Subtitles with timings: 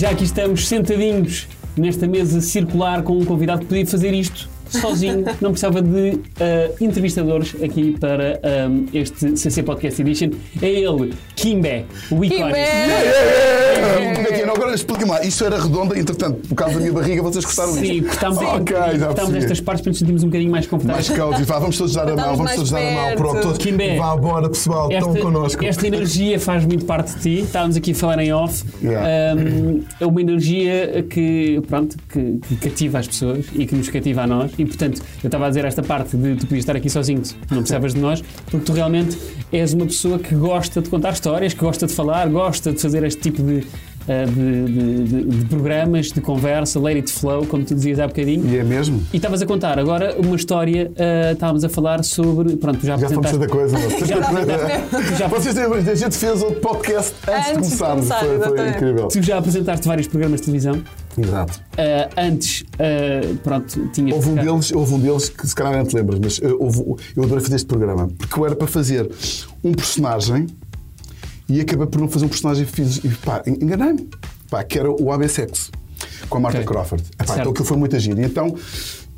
[0.00, 5.24] já aqui estamos sentadinhos nesta mesa circular com um convidado que podia fazer isto sozinho,
[5.40, 6.20] não precisava de uh,
[6.80, 10.30] entrevistadores aqui para um, este CC Podcast Edition.
[10.62, 12.56] É ele, Kimbe, o icónico.
[12.56, 14.40] Kimbe!
[14.60, 17.92] Agora explica-me lá, isto era redonda, entretanto, por causa da minha barriga, vocês cortaram Sim,
[17.94, 18.06] isto?
[18.08, 21.08] cortámos, Ok, já cortámos estas partes para nos sentirmos um bocadinho mais confortáveis.
[21.08, 23.16] Mais cautos, vá, vamos todos dar a mão, vamos todos dar a mão.
[23.16, 23.58] Pronto, todos.
[23.58, 23.96] Kimbe.
[23.96, 25.64] Vá embora, pessoal, estão connosco.
[25.64, 27.40] esta energia faz muito parte de ti.
[27.40, 28.64] Estávamos aqui a falar em off.
[28.82, 29.34] Yeah.
[29.34, 34.22] Um, é uma energia que, pronto, que, que cativa as pessoas e que nos cativa
[34.22, 34.52] a nós.
[34.60, 37.58] E, portanto, eu estava a dizer esta parte de tu podias estar aqui sozinho, não
[37.58, 39.16] precisavas de nós, porque tu realmente
[39.52, 43.02] és uma pessoa que gosta de contar histórias, que gosta de falar, gosta de fazer
[43.04, 43.54] este tipo de.
[43.54, 43.64] uh,
[44.26, 48.44] De, de- de- de programas, de conversa, let it flow, como tu dizias há bocadinho.
[48.52, 49.02] E é mesmo?
[49.12, 52.56] E estavas a contar agora uma história, uh, estávamos a falar sobre.
[52.56, 53.38] Pronto, já Já fomos apresentaste.
[53.38, 53.76] da coisa.
[54.06, 58.08] Já já Vocês têm, a gente fez outro podcast antes, de Antes de começarmos.
[58.08, 59.08] começar, foi, foi incrível.
[59.08, 60.82] Tu já apresentaste vários programas de televisão.
[61.22, 61.60] Exato.
[61.72, 64.14] Uh, antes, uh, pronto, tinha.
[64.14, 67.02] Houve um, deles, houve um deles que se calhar não te lembras, mas uh, houve-
[67.16, 69.10] eu adorei fazer este programa porque eu era para fazer
[69.64, 70.46] um personagem
[71.48, 72.98] e acabei por não fazer um personagem e fiz.
[72.98, 74.08] E, pá, enganei-me.
[74.50, 75.70] Pá, que era o AB Sexo
[76.28, 76.66] com a Marta Ok.
[76.68, 77.04] Crawford.
[77.20, 78.16] Epá, então aquilo foi muito agir.
[78.18, 78.54] E então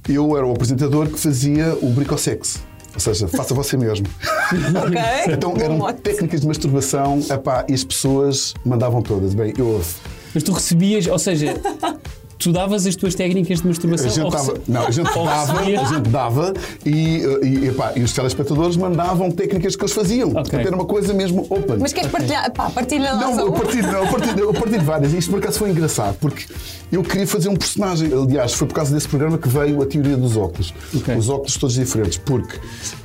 [0.08, 2.60] eu era o apresentador que fazia o bricosex.
[2.94, 4.06] Ou seja, faça você mesmo.
[4.52, 5.32] Ok?
[5.32, 9.32] Então eram técnicas de masturbação epá, e as pessoas mandavam todas.
[9.32, 9.94] Bem, eu ouvi.
[10.34, 11.54] Mas tu recebias, ou seja,
[12.42, 15.12] tu davas as tuas técnicas de masturbação A gente ou dava, rece- não, a gente
[15.14, 16.54] dava, a gente dava
[16.84, 20.30] e, e, epá, e os telespectadores mandavam técnicas que eles faziam.
[20.30, 21.76] Portanto, era uma coisa mesmo open.
[21.78, 22.50] Mas queres partilhar?
[22.52, 25.12] Pá, partilha lá Não, eu partilho, não, eu partilho, eu partilho várias.
[25.12, 26.44] Isto por acaso foi engraçado, porque
[26.90, 28.10] eu queria fazer um personagem.
[28.12, 30.72] Aliás, foi por causa desse programa que veio a teoria dos óculos.
[30.94, 31.16] Ok.
[31.16, 32.18] Os óculos todos diferentes.
[32.18, 32.58] Porque,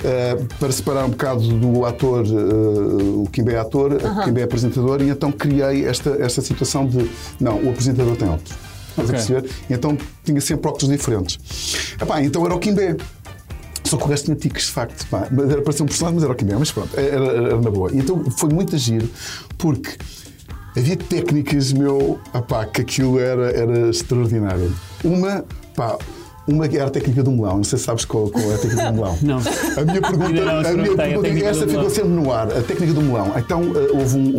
[0.04, 4.44] eh, para separar um bocado do ator, eh, o Kimbe é ator, o Kimbe é
[4.44, 7.10] apresentador, e então criei esta, esta situação de.
[7.40, 8.52] Não, o apresentador tem óculos.
[9.00, 9.14] Estás a Ok.
[9.14, 9.50] perceber?
[9.70, 11.40] E então tinha sempre óculos diferentes.
[12.02, 12.98] Epá, então era o Kimbe.
[13.84, 15.06] Só que o resto tinha tiques, de facto.
[15.08, 16.56] Pá, Mas era para ser um personagem, mas era o Kimbe.
[16.56, 17.92] Mas pronto, era, era- era na boa.
[17.94, 19.08] E então foi muito agir,
[19.58, 19.92] porque
[20.76, 24.74] havia técnicas, meu, opá, que aquilo era, era extraordinário.
[25.04, 25.98] Uma, pá,
[26.48, 27.58] uma era a técnica do melão.
[27.58, 29.18] Não sei se sabes qual, qual é a técnica do melão.
[29.24, 29.38] Não.
[29.38, 32.32] A minha pergunta, Ainda não a minha a pergunta técnica esta do ficou sempre no
[32.34, 32.48] ar.
[32.52, 33.32] A técnica do melão.
[33.38, 34.38] Então eh, houve um,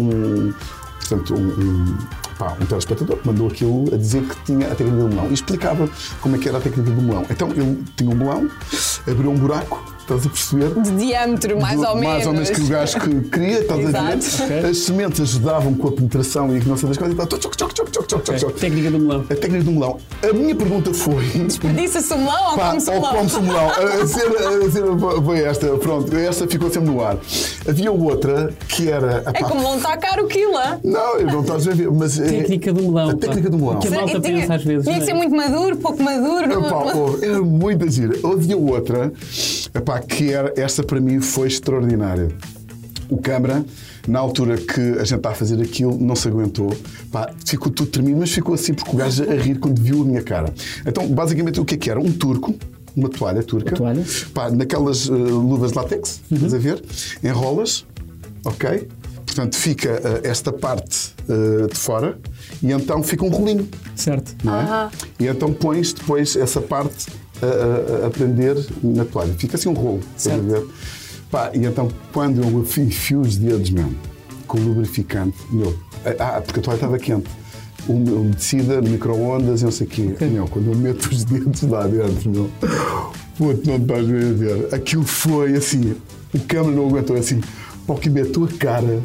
[0.48, 0.54] um-
[1.00, 1.98] portanto, um, um,
[2.38, 5.88] pá, um telespectador mandou aquilo a dizer que tinha a técnica do melão e explicava
[6.20, 7.26] como é que era a técnica do melão.
[7.28, 8.48] Então ele tinha um melão,
[9.06, 10.80] abriu um buraco, estás a perceber?
[10.82, 12.08] De diâmetro, mais do- ou menos.
[12.14, 14.16] Mais ou menos que o gajo que queria, estás a ver?
[14.16, 14.42] Exato.
[14.44, 14.70] Ok.
[14.70, 17.14] As sementes ajudavam com a penetração e que não sei das coisas.
[17.14, 17.26] e tal.
[17.26, 18.52] Tchoc, tchoc, tchoc, tchoc, tchoc, Ok, tchoc.
[18.60, 19.20] Técnica do melão.
[19.30, 19.98] A técnica do melão.
[20.28, 21.24] A minha pergunta foi.
[21.76, 23.14] Disse-se o melão ou come-se o ou melão?
[23.16, 23.68] come-se o melão.
[23.68, 27.16] A cena, a cena foi esta, pronto, esta ficou sempre no ar.
[27.68, 29.22] Havia outra que era.
[29.34, 30.52] É como não está caro o quilo?
[30.82, 32.18] Não, eu não estás a ver, mas.
[32.18, 33.10] é- Técnica do melão.
[33.10, 33.18] A pá.
[33.18, 33.78] técnica do melão.
[33.78, 34.84] Que a malta tinha- pensa às vezes.
[34.84, 35.14] Tinha que não ser é?
[35.14, 36.52] muito maduro, pouco maduro.
[36.52, 38.14] Epá, oh, era muito gira.
[38.24, 39.12] Havia outra
[39.74, 42.28] epá, que era, esta para mim foi extraordinária.
[43.10, 43.64] O câmara,
[44.06, 46.76] na altura que a gente está a fazer aquilo, não se aguentou.
[47.10, 50.04] Pá, ficou tudo tremido, mas ficou assim porque o gajo a rir quando viu a
[50.04, 50.52] minha cara.
[50.86, 51.98] Então, basicamente, o que é que era?
[51.98, 52.54] Um turco,
[52.94, 54.04] uma toalha turca, Uma toalha.
[54.34, 56.82] Pá, naquelas eh, luvas de látex, estás a ver?
[57.24, 57.86] Enrolas,
[58.44, 58.88] ok?
[59.24, 62.18] Portanto, fica eh, esta parte eh, de fora
[62.62, 64.34] e então fica um rolinho Certo.
[64.42, 64.90] não é?
[65.20, 67.06] E então pões depois essa parte
[67.42, 69.32] a, a- a prender na toalha.
[69.38, 70.66] Fica assim um rolo, estás a Certo.
[70.66, 70.74] ver?
[71.30, 73.94] Pá, e então quando eu enfio os dedos mesmo
[74.46, 75.76] com lubrificante, meu,
[76.18, 77.28] ah, porque a toalha estava quente.
[77.88, 80.14] Umedecida, micro-ondas não sei o quê.
[80.30, 82.50] Meu, quando eu meto os dedos lá dentro, meu,
[83.36, 84.74] puto, não estás bem a ver.
[84.74, 85.94] Aquilo foi assim,
[86.34, 87.40] o câmera não aguentou assim,
[87.86, 89.00] pá, o que a tua cara.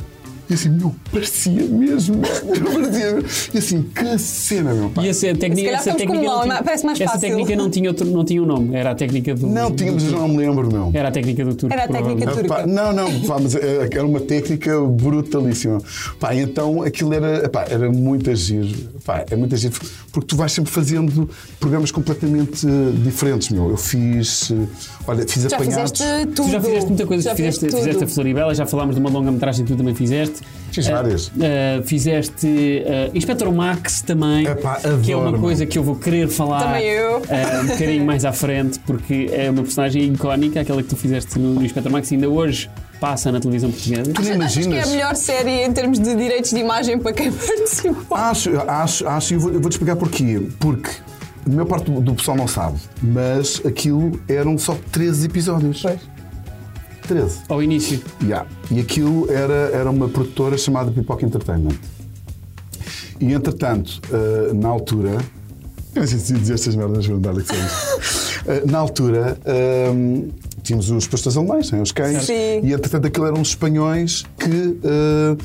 [0.53, 2.21] E assim, meu, parecia mesmo.
[2.21, 3.29] parecia mesmo.
[3.55, 4.89] E assim, que cena, meu.
[4.91, 5.03] Pá.
[5.03, 7.27] E essa técnica, essa técnica não tinha, é parece mais essa fácil.
[7.27, 8.75] técnica não tinha, outro, não tinha um nome.
[8.75, 9.47] Era a técnica do.
[9.47, 10.91] Não, tínhamos, não me lembro, meu.
[10.93, 11.73] Era a técnica do turco.
[11.73, 12.47] Era a técnica turca.
[12.47, 15.81] Pá, não, não, pá, mas eh, era uma técnica brutalíssima.
[16.19, 18.91] Pá, então aquilo era, pá, era muito agir.
[19.03, 19.71] Pá, é muito agir,
[20.11, 21.27] porque tu vais sempre fazendo
[21.59, 23.71] programas completamente eh, diferentes, meu.
[23.71, 24.55] Eu fiz, eh,
[25.07, 25.91] olha, fiz Já apanhados.
[25.99, 26.45] fizeste tudo.
[26.45, 28.07] Tu já fizeste muita coisa, Já fizeste, fizeste fizeste a.
[28.07, 30.42] Floribela, já falámos de uma longa-metragem que tu também fizeste.
[30.71, 31.31] Fiz várias.
[31.39, 36.27] ah, fizeste ah, Inspector Max também, Epá, que é uma coisa que eu vou querer
[36.27, 40.95] falar ah, um bocadinho mais à frente, porque é uma personagem icónica, aquela que tu
[40.95, 42.69] fizeste no, no Inspector Max, e ainda hoje
[42.99, 44.11] passa na televisão portuguesa.
[44.13, 44.89] Tu nem Acho que é a imaginas.
[44.89, 48.17] melhor série em termos de direitos de imagem para quem participou.
[48.17, 50.41] Acho, acho, acho, e eu vou- vou-te explicar porquê.
[50.59, 50.89] Porque
[51.45, 55.83] a maior parte do, do pessoal não sabe, mas aquilo eram só 13 episódios.
[57.07, 57.41] 13.
[57.49, 58.01] Ao início.
[58.21, 58.47] Yeah.
[58.71, 61.77] E aquilo era, era uma produtora chamada Pipoca Entertainment.
[63.19, 65.17] E entretanto, uh, na altura.
[65.95, 69.37] Eu não sei se dizer estas merdas verdade, que uh, Na altura.
[69.93, 70.31] um,
[70.63, 72.61] tínhamos os pastores alemães, né, os cães, Sim.
[72.63, 74.49] e entretanto aquilo eram os espanhóis que.
[74.49, 75.37] Uh,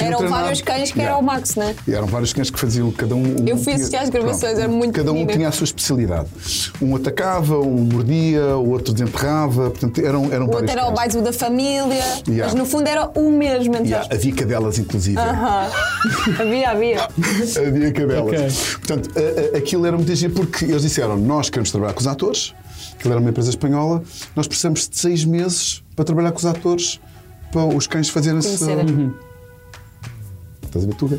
[0.00, 0.42] que Eram treinavam.
[0.44, 1.16] vários cães que Yeah.
[1.16, 1.74] era o Max, né?
[1.86, 3.36] E eram vários cães que faziam cada um.
[3.46, 6.28] Eu fui assistir às gravações, era muito Cada um tinha a sua especialidade.
[6.80, 10.86] Um atacava, um mordia, o outro desenterrava, portanto eram, eram O vários outro era o
[10.86, 10.96] cães.
[10.96, 12.44] mais o da família, Yeah.
[12.44, 13.74] mas no fundo era o mesmo.
[13.76, 15.18] entre Yeah, havia cadelas, inclusive.
[15.18, 15.68] Aham.
[16.40, 17.08] havia, havia.
[17.66, 18.22] Havia cadelas.
[18.22, 18.76] Ok.
[18.86, 22.06] Portanto, a- a- aquilo era muito giro porque eles disseram: Nós queremos trabalhar com os
[22.06, 22.54] atores,
[22.98, 24.02] aquilo era uma empresa espanhola,
[24.34, 27.00] nós precisamos de seis meses para trabalhar com os atores,
[27.52, 28.58] para os cães fazerem-se.
[28.58, 29.14] Conhecerem.
[30.70, 31.18] Estás a ver tudo?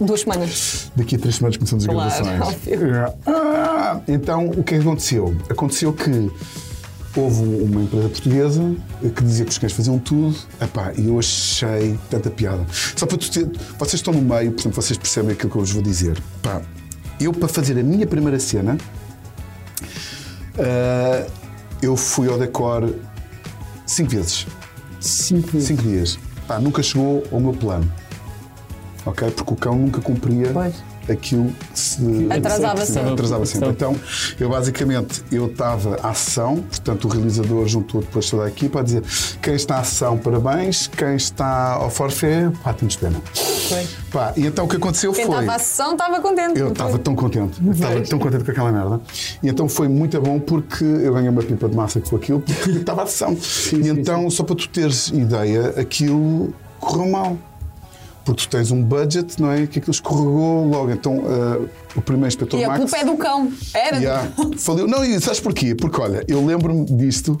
[0.00, 0.90] Duas semanas.
[0.96, 2.56] Daqui a três semanas começamos as Claro, gravações.
[2.72, 3.12] óbvio.
[3.26, 5.36] Ah, então, o que é que aconteceu?
[5.50, 6.30] Aconteceu que
[7.14, 8.74] houve uma empresa portuguesa
[9.14, 10.34] que dizia que os cães faziam tudo.
[10.60, 12.64] Epá, e eu achei tanta piada.
[12.96, 15.70] Só para tu ter, vocês estão no meio, portanto vocês percebem aquilo que eu vos
[15.72, 16.18] vou dizer.
[16.42, 16.62] Pá,
[17.20, 18.78] eu, para fazer a minha primeira cena,
[20.58, 21.26] ah,
[21.82, 22.94] eu fui ao decor
[23.86, 24.46] cinco vezes.
[25.00, 25.68] Cinco vezes.
[25.68, 26.18] Cinco dias.
[26.46, 27.90] Pá, nunca chegou ao meu plano.
[29.08, 29.30] Ok?
[29.30, 30.74] Porque o cão nunca cumpria Pois.
[31.08, 33.12] aquilo que se Atrasava sempre.
[33.12, 33.68] Atrasava sempre.
[33.70, 33.96] Então,
[34.38, 38.82] eu basicamente eu estava à ação, portanto o realizador juntou depois toda a equipa a
[38.82, 39.02] dizer
[39.40, 43.18] quem está à ação, parabéns, quem está ao forfé, pá, temos pena.
[44.12, 45.34] Pá, e então o que aconteceu Quem foi.
[45.34, 46.58] estava à sessão estava contente.
[46.58, 49.00] Eu estava tão contente, estava tão contente com aquela merda.
[49.42, 52.70] E então foi muito bom porque eu ganhei uma pipa de massa com aquilo porque
[52.70, 53.36] estava a ação.
[53.72, 57.36] e então, só para tu teres ideia, aquilo correu mal.
[58.28, 59.66] Porque tu tens um budget, não é?
[59.66, 60.90] Que aquilo escorregou logo.
[60.90, 61.66] Então, ah,
[61.96, 62.80] o primeiro inspetor E a Max.
[62.80, 63.50] culpa é do cão.
[63.72, 63.96] Era.
[63.96, 64.86] Yeah, faliu.
[64.86, 65.74] Não, e sabes porquê?
[65.74, 67.38] Porque olha, eu lembro-me disto.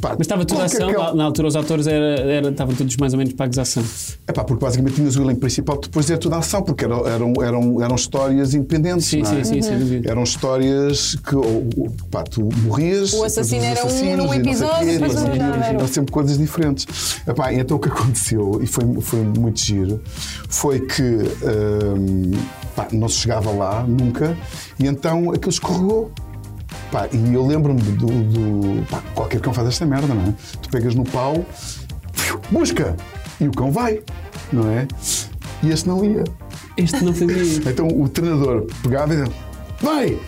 [0.00, 3.12] Pá, Mas estava tudo qualquer ação, na altura os atores era, era- estavam todos mais
[3.12, 3.82] ou menos pagos à ação.
[4.26, 7.32] Epá, porque basicamente tinhas o elenco principal, depois era tudo a ação, porque eram, eram,
[7.42, 9.06] eram, eram histórias independentes.
[9.06, 9.44] Sim, não é?
[9.44, 10.10] sim, sim, sem dúvida.
[10.10, 13.12] Eram histórias que ou- ou, pá, tu morrias.
[13.12, 15.34] O assassino era um num e episódio, quê, depois não.
[15.64, 17.20] Eram sempre coisas diferentes.
[17.26, 20.00] Epá, então o que aconteceu, e foi, foi muito giro,
[20.48, 22.30] foi que hum,
[22.74, 24.36] pá, não se chegava lá nunca,
[24.78, 26.10] e então aquilo escorregou.
[26.90, 28.06] Pá, e eu lembro-me do.
[28.06, 30.34] do- pá, qualquer cão faz esta merda, não é?
[30.60, 31.44] Tu pegas no pau,
[32.50, 32.96] busca!
[33.40, 34.02] E o cão vai,
[34.52, 34.86] não é?
[35.62, 36.24] E este não ia.
[36.76, 37.70] Este não fazia.
[37.70, 39.32] Então o treinador pegava e dizia:
[39.80, 40.18] Vai!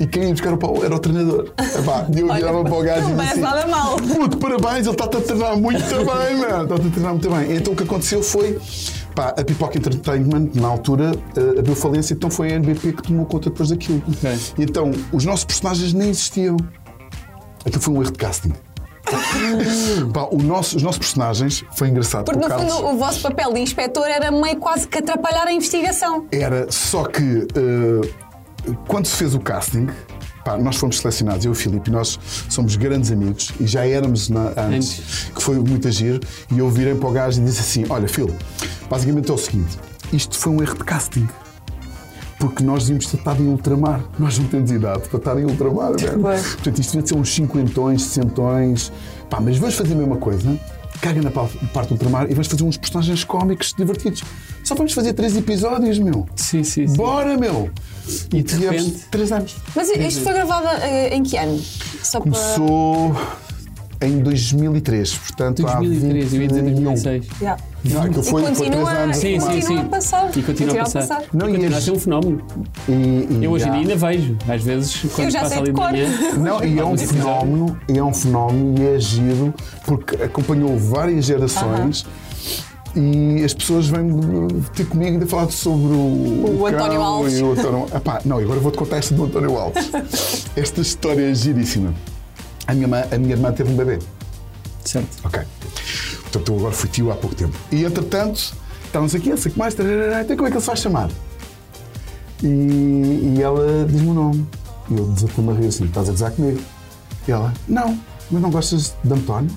[0.00, 1.52] E quem ia buscar o pau era o treinador.
[1.58, 3.96] Epá, e eu Olha, virava para o gajo e dizia parece nada mal.
[3.96, 6.62] Puto, parabéns, ele está-te a treinar muito bem, mano.
[6.62, 7.56] Está-te a treinar muito bem.
[7.56, 8.58] Então o que aconteceu foi.
[9.18, 13.26] Pá, a Pipoca Entertainment, na altura, eh, abriu falência, então foi a NBP que tomou
[13.26, 14.00] conta depois daquilo.
[14.08, 14.38] Ok.
[14.56, 16.56] E então, os nossos personagens nem existiam.
[17.66, 18.52] Aquilo foi um erro de casting.
[20.14, 22.26] Pá, o nosso- os nossos personagens, foi engraçado.
[22.26, 25.48] Porque o no Carlos- fundo o vosso papel de inspetor era meio quase que atrapalhar
[25.48, 26.26] a investigação.
[26.30, 28.08] Era só que eh,
[28.86, 29.88] quando se fez o casting,
[30.48, 32.18] pá, nós fomos selecionados, eu e o Filipe, e nós
[32.48, 35.30] somos grandes amigos e já éramos na- antes, Antes.
[35.34, 36.20] que foi muito agir.
[36.50, 38.38] E eu virei para o gajo e disse assim: Olha, Filipe,
[38.88, 39.76] basicamente é o seguinte:
[40.12, 41.28] isto foi um erro de casting.
[42.38, 44.00] Porque nós devíamos ter estado em ultramar.
[44.16, 45.92] Nós não temos idade para estar em ultramar.
[45.98, 46.20] velho.
[46.20, 46.54] Pois.
[46.54, 48.92] Portanto, isto devia ser uns cinquentões, sessentões.
[49.28, 50.56] Pá, mas vamos fazer a mesma coisa.
[51.00, 54.22] Caga na pa- parte do ultramar e vamos fazer uns personagens cómicos divertidos.
[54.64, 56.26] Só vamos fazer três episódios, meu.
[56.34, 56.96] Sim, sim, sim.
[56.96, 57.70] Bora, meu!
[58.32, 59.56] E de tivemos repente- três anos.
[59.76, 61.58] Mas isto foi gravado eh, em que ano?
[62.02, 62.30] Só para.
[62.32, 63.16] Começou
[64.00, 66.82] em 2003, portanto 2003, eu ia dizer 21.
[66.94, 67.26] 2006.
[67.40, 67.62] Yeah.
[67.84, 69.16] Não, aquilo E foi- foi continua, três anos.
[69.16, 69.78] Sim, e sim, continua sim.
[69.78, 70.30] a passar.
[70.36, 71.22] E continua a passar.
[71.32, 72.42] Não, e e continua a as- ser um fenómeno.
[72.88, 74.36] E, e Eu hoje em dia ainda vejo.
[74.48, 76.08] Às vezes, quando já passa ali de manhã.
[76.38, 79.54] Não, e é um fenómeno, e é um fenómeno e é giro
[79.86, 82.04] porque acompanhou várias gerações
[82.96, 84.08] e as pessoas vêm
[84.74, 87.38] ter comigo ainda falar sobre o, O António cão Alves.
[87.38, 89.90] E o António, Epá, não, agora vou-te contar esta do António Alves.
[90.56, 91.94] esta história é giríssima.
[92.66, 93.98] A minha, mãe- a minha irmã teve um bebê.
[94.84, 95.08] Certo.
[95.24, 95.40] Ok.
[96.30, 97.56] Portanto, eu agora fui tio há pouco tempo.
[97.72, 98.54] E entretanto,
[98.84, 101.10] estávamos aqui, que mais, então como é que ele se vai chamar?
[102.42, 104.46] E, e ela diz-me o nome.
[104.90, 106.60] E eu desatei-me a rir assim: estás a gozar comigo?
[107.26, 107.98] E ela: não,
[108.30, 109.50] mas não gostas de António?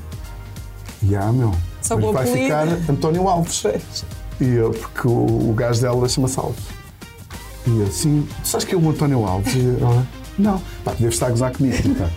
[1.04, 1.54] E ah, meu.
[1.82, 2.44] Só mas vai apelido.
[2.44, 3.63] ficar António Alves.
[4.40, 6.63] E eu, porque o, o gajo dela chama-se Alves.
[7.68, 9.54] E eu, sim, tu sabes que é o António Alves?
[9.56, 11.78] E ela, não, pá, deves estar a gozar comigo.
[11.98, 12.10] Tá?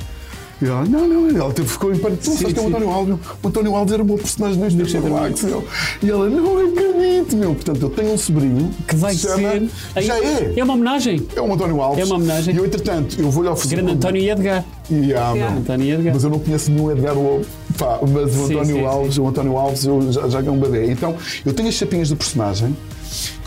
[0.64, 1.98] E ela, não, não, ela teve- ficou em.
[1.98, 2.68] Tu Sim, sabes que é o sim.
[2.70, 3.16] António Alves?
[3.42, 5.42] O António Alves era o meu personagem Inspector Inspector Max.
[5.42, 5.64] meu.
[6.02, 7.54] E ela, não acredito, meu.
[7.54, 9.68] Portanto, eu tenho um sobrinho Que vai se chama- ser.
[10.02, 10.52] Já é.
[10.56, 11.26] É uma homenagem.
[11.36, 12.02] É o António Alves.
[12.02, 12.54] É uma homenagem.
[12.54, 13.76] E eu, entretanto, eu vou-lhe oferecer.
[13.76, 14.64] Grande António e Edgar.
[14.90, 15.48] E, ah, meu.
[15.48, 16.14] António e Edgar.
[16.14, 17.44] Mas eu não conheço nenhum Edgar Lobo.
[17.78, 20.58] Pá, mas o Sim, António sim, Alves, o António Alves, eu já, já é um
[20.58, 20.90] bebê.
[20.90, 22.74] Então, eu tenho as chapinhas do personagem.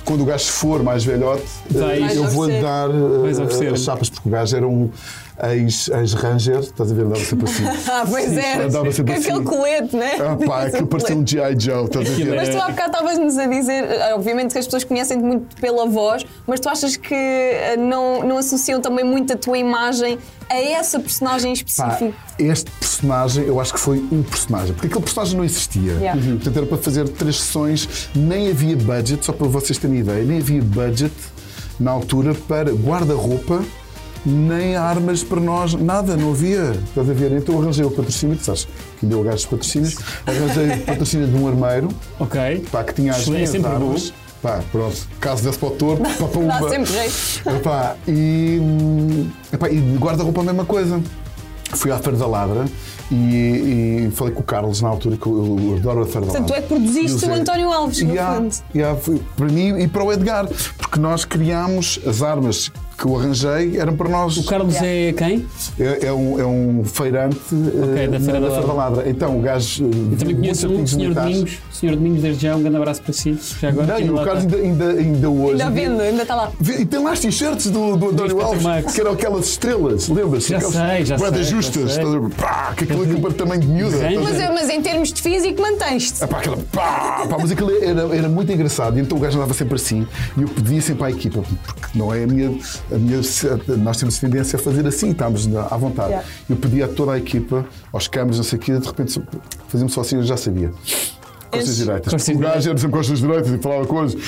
[0.03, 3.25] quando o gajo for mais velhote, Vais eu vou-lhe dar uh,
[3.73, 4.89] as chapas, porque o gajo era um
[5.53, 7.63] ex- ex-ranger, estás a ver, dava sempre assim.
[7.89, 8.63] Ah, pois é.
[8.63, 9.43] andava sempre aquele assim.
[9.43, 10.11] colete, né?
[10.19, 11.59] Ah, pá, aquilo parecia um G.I.
[11.59, 12.35] Joe, estás a ver?
[12.35, 15.85] Mas tu há bocado estavas-nos a dizer, eh, obviamente que as pessoas conhecem-te muito pela
[15.87, 20.17] voz, mas tu achas que eh, não, não associam também muito a tua imagem
[20.49, 22.13] a essa personagem em Pá, específico?
[22.39, 25.91] este personagem, eu acho que foi um personagem, porque aquele personagem não existia.
[25.93, 26.19] Yeah.
[26.21, 26.35] Uhum.
[26.37, 30.39] Portanto, era para fazer três sessões, nem havia budget, só para vocês terem ideia, nem
[30.39, 31.13] havia budget
[31.79, 33.61] na altura para guarda-roupa,
[34.25, 36.71] nem armas para nós, nada, não havia.
[36.87, 37.31] Estás a ver?
[37.33, 38.67] Então arranjei o patrocínio, tu sabes
[38.99, 39.95] que deu o gajo de patrocínios,
[40.25, 42.65] arranjei o patrocínio de um armário, Ok.
[42.71, 44.13] pá, que tinha as minhas sempre armas.
[44.41, 47.13] Pá, pronto, caso desse para o torto, pá, Dá sempre jeito.
[48.07, 51.01] E, epá, e de guarda-roupa a mesma coisa.
[51.73, 52.63] Fui à Feira da Ladra
[53.11, 56.41] e, e falei com o Carlos na altura, que eu, adoro a Feira da Ladra.
[56.43, 57.33] Portanto, tu é que produziste E o.
[57.33, 58.55] António Alves, no Yeah, fundo.
[58.73, 60.47] yeah, foi para mim e para o Edgar,
[60.77, 64.37] porque nós criámos as armas que eu arranjei, eram para nós.
[64.37, 65.45] O Carlos é quem?
[65.79, 67.37] É, é um, é um feirante
[67.95, 69.07] eh, da Feira na- da Ladra.
[69.09, 69.85] Então, o gajo.
[69.85, 71.13] Eu também conheço o Sr.
[71.13, 71.57] Domingos.
[71.71, 71.91] Sr.
[71.91, 73.37] Domingos, desde já, um grande abraço para si.
[73.61, 74.15] Já agora, Não, e o.
[74.23, 75.61] Carlos ainda, ainda, ainda hoje.
[75.61, 76.51] Ainda vendo, ainda está lá.
[76.79, 80.49] E tem lá as t-shirts do, do António Alves, que eram aquelas estrelas, lembras-te?
[80.49, 82.03] Já Aquelas sei, já sei, já justas, sei.
[82.35, 83.97] Pá, que aquilo aquilo para tamanho de miúda.
[84.23, 86.25] Mas, é- mas em termos de físico, mantens-te.
[86.25, 88.97] Pá, aquela, pá, pá, mas aquilo era, era muito engraçado.
[88.97, 90.07] E então o gajo andava sempre assim.
[90.35, 92.57] E eu pedia sempre à equipa, porque não é a minha.
[92.91, 93.21] Minha
[93.77, 96.09] nós temos tendência a fazer assim, estamos à vontade.
[96.09, 96.27] Yeah.
[96.49, 99.21] Eu pedia a toda a equipa, aos câmaras, não sei o quê, de repente
[99.67, 100.71] fazíamos só assim, eu já sabia.
[101.49, 102.27] Costas direitas.
[102.27, 104.21] O gajo era sempre costas direitas e falava coisas.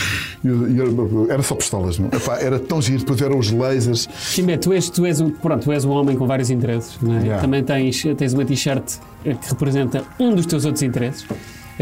[0.44, 2.08] E, e era, era só pistolas, não?
[2.08, 3.00] Epá, era tão giro.
[3.00, 4.08] Depois eram os lasers.
[4.34, 6.98] Timé, tu és, tu, és um, pronto, tu és um homem com vários interesses.
[7.02, 7.22] Não é?
[7.22, 7.42] Yeah.
[7.42, 11.26] Também tens, tens uma t-shirt que representa um dos teus outros interesses,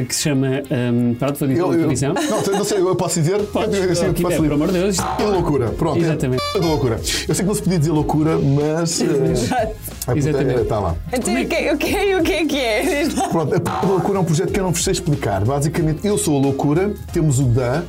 [0.06, 0.48] que se chama.
[0.72, 2.14] Um, pronto, vou dizer Eu, a eu, televisão.
[2.14, 3.42] não, não sei, eu posso dizer?
[3.44, 4.98] Podes, Eu, assim, oh, Timé, posso pelo amor de Deus.
[5.00, 6.00] É loucura, pronto.
[6.00, 6.44] Exatamente.
[6.56, 6.96] É, é loucura.
[7.28, 9.02] Eu sei que não se podia dizer loucura, mas.
[9.02, 9.76] Exato.
[10.16, 10.62] Exatamente.
[10.62, 10.96] Está lá.
[11.12, 13.08] Então, o que, o, que, o que é que é?
[13.32, 15.44] Pronto, a loucura é um projeto que eu não vos sei explicar.
[15.44, 17.84] Basicamente, eu sou a loucura, temos o Dan,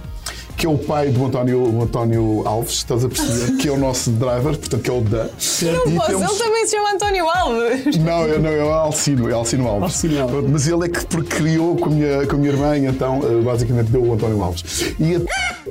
[0.58, 3.56] que é o pai do António, António Alves, estás a perceber?
[3.62, 5.28] que é o nosso driver, portanto, que é o Dan.
[5.62, 7.96] Não E posso, temos- ele também se chama António Alves.
[7.96, 9.82] Não, eu não, é o Alcino, é Alcino Alves.
[9.84, 10.50] Alcino Alves.
[10.50, 13.86] Mas ele é que criou com a minha, com a minha irmã, então eh, basicamente
[13.90, 14.94] deu o António Alves.
[14.98, 15.14] E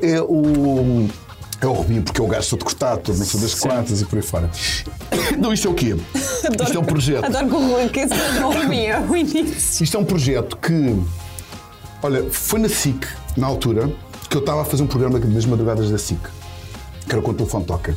[0.02, 1.08] é o.
[1.60, 4.06] É o Rubinho, porque é o gajo todo cortado, todo não sei das quantas e
[4.06, 4.50] por aí fora.
[5.36, 5.96] Então isto é o quê?
[6.16, 7.26] Isto é um projeto.
[7.26, 9.84] Adoro que o Rui- que esse é o Rubinho, o início.
[9.84, 10.96] Isto é um projeto que,
[12.04, 13.90] olha, foi na SIC, na altura,
[14.30, 16.20] que eu estava a fazer um programa das madrugadas da SIC,
[17.08, 17.96] que era quando o telefone toca.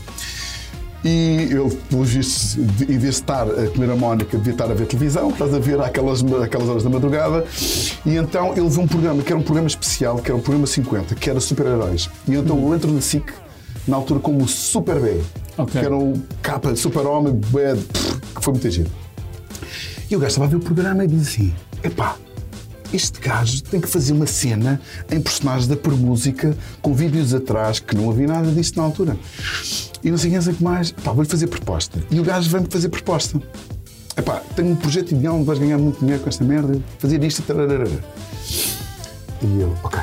[1.03, 4.75] E eu, pelos vistos, em vez de estar a comer a Mónica, devia estar a
[4.75, 7.45] ver televisão, estás a ver aquelas, aquelas horas da madrugada.
[8.05, 10.67] E então ele viu um programa, que era um programa especial, que era o programa
[10.67, 12.11] 50, que era super-heróis.
[12.29, 13.33] E então eu entro na SIC,
[13.89, 15.23] na altura, como Super B,
[15.57, 15.81] Ok.
[15.81, 18.91] que era um capa, super-homem, que foi muito giro.
[20.11, 22.17] E o gajo estava a ver o programa e diz assim: epá,
[22.93, 24.81] este gajo tem que fazer uma cena
[25.11, 29.17] em personagens da por música, com vídeos atrás, que não havia nada disto na altura.
[30.03, 30.91] E não sei quem é que mais.
[30.93, 32.03] Pá, vou-lhe fazer proposta.
[32.11, 33.41] E o gajo vem-me fazer proposta.
[34.17, 37.41] Epá, tenho um projeto ideal onde vais ganhar muito dinheiro com esta merda, fazer isto
[37.41, 37.89] e tararara.
[39.43, 40.01] E eu, ok.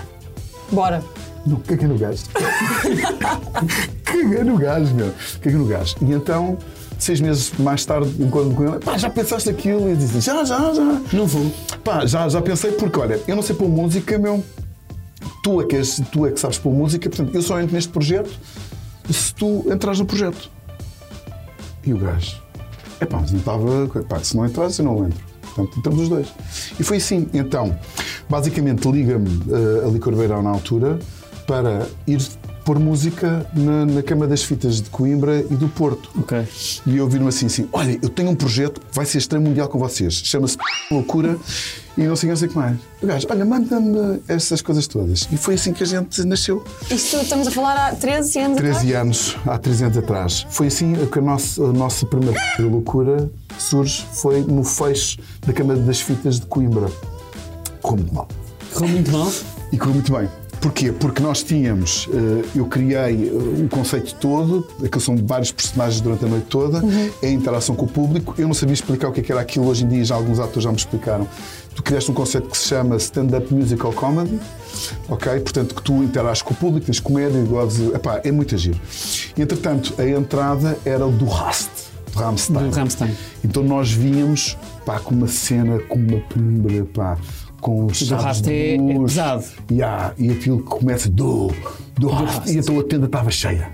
[0.72, 1.04] Bora.
[1.46, 2.24] Não, caguei no gajo.
[4.04, 5.14] caguei no gajo, meu.
[5.42, 5.96] Caguei no gajo.
[6.02, 6.58] E então,
[7.00, 9.90] seis meses mais tarde, enquanto com ele, pá, já pensaste aquilo?
[9.90, 11.02] E disse, já, já, já.
[11.14, 11.52] Não vou.
[11.84, 14.44] Pá, já, já pensei, porque olha, eu não sei pôr música, meu.
[15.44, 17.92] Tu é, que és, tu é que sabes pôr música, portanto, eu só entro neste
[17.92, 18.30] projeto
[19.14, 20.50] se tu entras no projeto.
[21.86, 22.42] E o gajo,
[23.00, 23.88] é pá, mas não estava.
[24.04, 25.26] Pá, se não entras, eu não entro.
[25.42, 26.28] Portanto, entramos os dois.
[26.80, 27.28] E foi assim.
[27.34, 27.78] Então,
[28.30, 31.00] basicamente, liga-me eh, a Licor Beirão na altura
[31.48, 32.22] para ir
[32.68, 36.10] pôr música na, na Cama das Fitas de Coimbra e do Porto.
[36.20, 36.46] Ok.
[36.86, 39.70] E eu vi-me assim, assim, olha, eu tenho um projeto que vai ser extremo mundial
[39.70, 40.16] com vocês.
[40.16, 40.58] Chama-se
[40.92, 41.38] Loucura
[41.98, 42.78] e não sei, não sei o que mais.
[43.02, 45.30] O gajo, olha, manda-me essas coisas todas.
[45.32, 46.62] E foi assim que a gente nasceu.
[46.92, 48.96] Isto estamos a falar há 13 anos 13 atrás?
[49.02, 50.46] anos, há 13 anos atrás.
[50.50, 55.80] Foi assim que a nossa, a nossa primeira loucura surge, foi no fecho da Câmara
[55.80, 56.92] das Fitas de Coimbra.
[57.82, 58.28] Correu muito mal.
[58.74, 59.32] Correu muito mal.
[59.72, 60.47] E correu muito bem.
[60.62, 60.92] Porquê?
[60.92, 66.26] Porque nós tínhamos, eh, eu criei eh, o conceito todo, aquilo são vários personagens durante
[66.26, 66.82] a noite toda,
[67.22, 68.34] é a interação com o público.
[68.38, 70.40] Eu não sabia explicar o que é que era aquilo, hoje em dia já alguns
[70.40, 71.28] atores já me explicaram.
[71.76, 74.40] Tu criaste um conceito que se chama Stand-Up Musical Comedy,
[75.08, 75.40] ok?
[75.42, 78.56] Portanto, que tu interages com o público, tens comédia, gozes, epá, é muito.
[78.56, 78.76] E,
[79.38, 81.70] entretanto, a entrada era do Rast,
[82.14, 82.70] do Rammstein.
[82.70, 83.16] Do Rammstein.
[83.46, 87.18] Então nós víamos pá, com uma cena, com uma penumbra, pá,
[87.62, 88.06] com os Do
[88.42, 89.46] de é- é pesado.
[89.72, 91.52] Yeah, e aquilo que começa do,
[91.96, 92.38] do raste.
[92.38, 93.70] raste, E então a tenda estava cheia.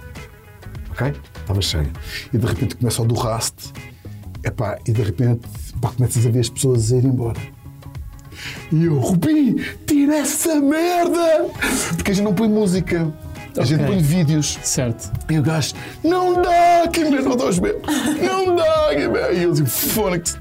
[0.92, 1.14] Ok?
[1.42, 1.90] Estava cheia.
[2.34, 3.72] E de repente começa o do raste.
[4.44, 5.42] Epá, e de repente
[5.82, 7.40] pá, começas a ver as pessoas a ir embora.
[8.72, 11.46] E eu, Rubi, tira essa merda!
[11.96, 13.14] Porque a gente não põe música.
[13.58, 13.94] A gente Ok.
[13.94, 14.58] põe vídeos.
[14.64, 15.12] Certo.
[15.30, 17.82] E o gajo, não dá, que não dá os meus.
[18.22, 20.38] Não dá, que E eu digo, fone-se.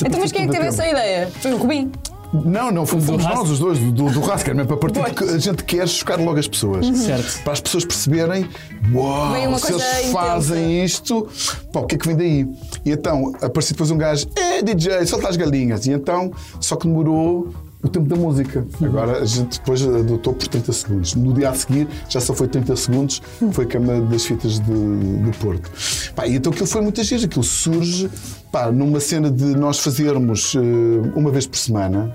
[0.00, 1.28] Então, mas quem é que teve essa ideia?
[1.40, 1.92] Foi o Rubim.
[2.32, 5.38] Não, não, fomos do nós os dois, do, do Rascar, mesmo para partir, porque a
[5.38, 6.86] gente quer chocar logo as pessoas.
[6.86, 7.42] Certo.
[7.42, 8.48] Para as pessoas perceberem,
[8.92, 11.28] uau, uma se eles coisa fazem isto,
[11.72, 12.48] pá, o que é que vem daí?
[12.84, 15.86] E então apareceu depois um gajo, é DJ, solta as galinhas.
[15.86, 18.64] E então, só que demorou o tempo da música.
[18.80, 21.14] Agora a gente depois adotou por 30 segundos.
[21.14, 23.22] No dia a seguir já só foi 30 segundos,
[23.52, 25.70] foi a cama das fitas de, de Porto.
[26.14, 28.08] Pá, e então aquilo foi muita gira, aquilo surge
[28.50, 32.12] pá, numa cena de nós fazermos eh, uma vez por semana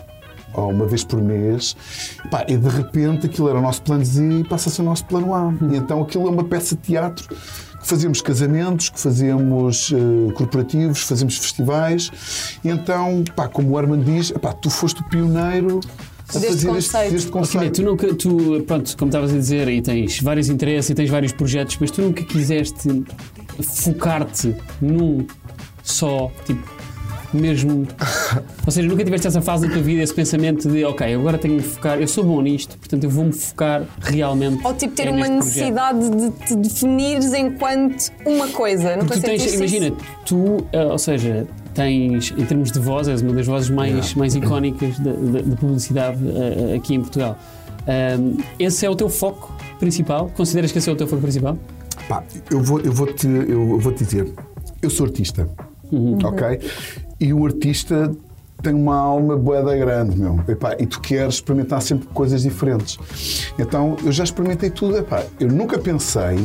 [0.54, 1.76] ou uma vez por mês,
[2.32, 4.86] pá, e de repente aquilo era o nosso plano Z e passa a ser o
[4.86, 5.54] nosso plano A.
[5.72, 7.28] E então aquilo é uma peça de teatro
[7.88, 12.12] que fazemos casamentos, que fazemos eh, corporativos, fazemos festivais.
[12.64, 16.66] E então, pá, como o Herman diz, pá, tu foste o pioneiro Deste fazer este,
[16.66, 17.16] conceito.
[17.16, 17.76] este conceito.
[17.76, 21.32] tu nunca, tu, pronto, como estavas a dizer, e tens vários interesses e tens vários
[21.32, 23.06] projetos, mas tu nunca quiseste
[23.64, 25.26] focar-te num
[25.82, 26.77] só, tipo,
[27.34, 27.88] mesmo.
[28.66, 31.58] Ou seja, nunca tiveste essa fase da tua vida, esse pensamento de, ok, agora tenho
[31.60, 34.66] de me focar, eu sou bom nisto, portanto eu vou-me focar realmente.
[34.66, 35.46] Ou tipo ter é uma neste projeto.
[35.74, 38.98] necessidade de te definires enquanto uma coisa.
[39.00, 39.56] Porque tu tens, isso?
[39.56, 39.92] imagina,
[40.26, 44.34] tu, eh, ou seja, tens, em termos de voz, és uma das vozes mais, mais
[44.36, 47.38] icónicas da, da- da publicidade eh, aqui em Portugal.
[47.88, 50.30] Ahm, esse é o teu foco principal?
[50.36, 51.58] Consideras que esse é o teu foco principal?
[52.10, 54.28] Pá, eu vou, eu vou te, eu vou te dizer,
[54.82, 55.48] eu sou artista,
[56.24, 56.60] ok?
[57.20, 58.12] E o artista
[58.62, 60.40] tem uma alma boeda grande, meu.
[60.48, 62.98] Epá, e tu queres experimentar sempre coisas diferentes.
[63.58, 64.98] Então, eu já experimentei tudo.
[64.98, 66.38] Epá, eu nunca pensei.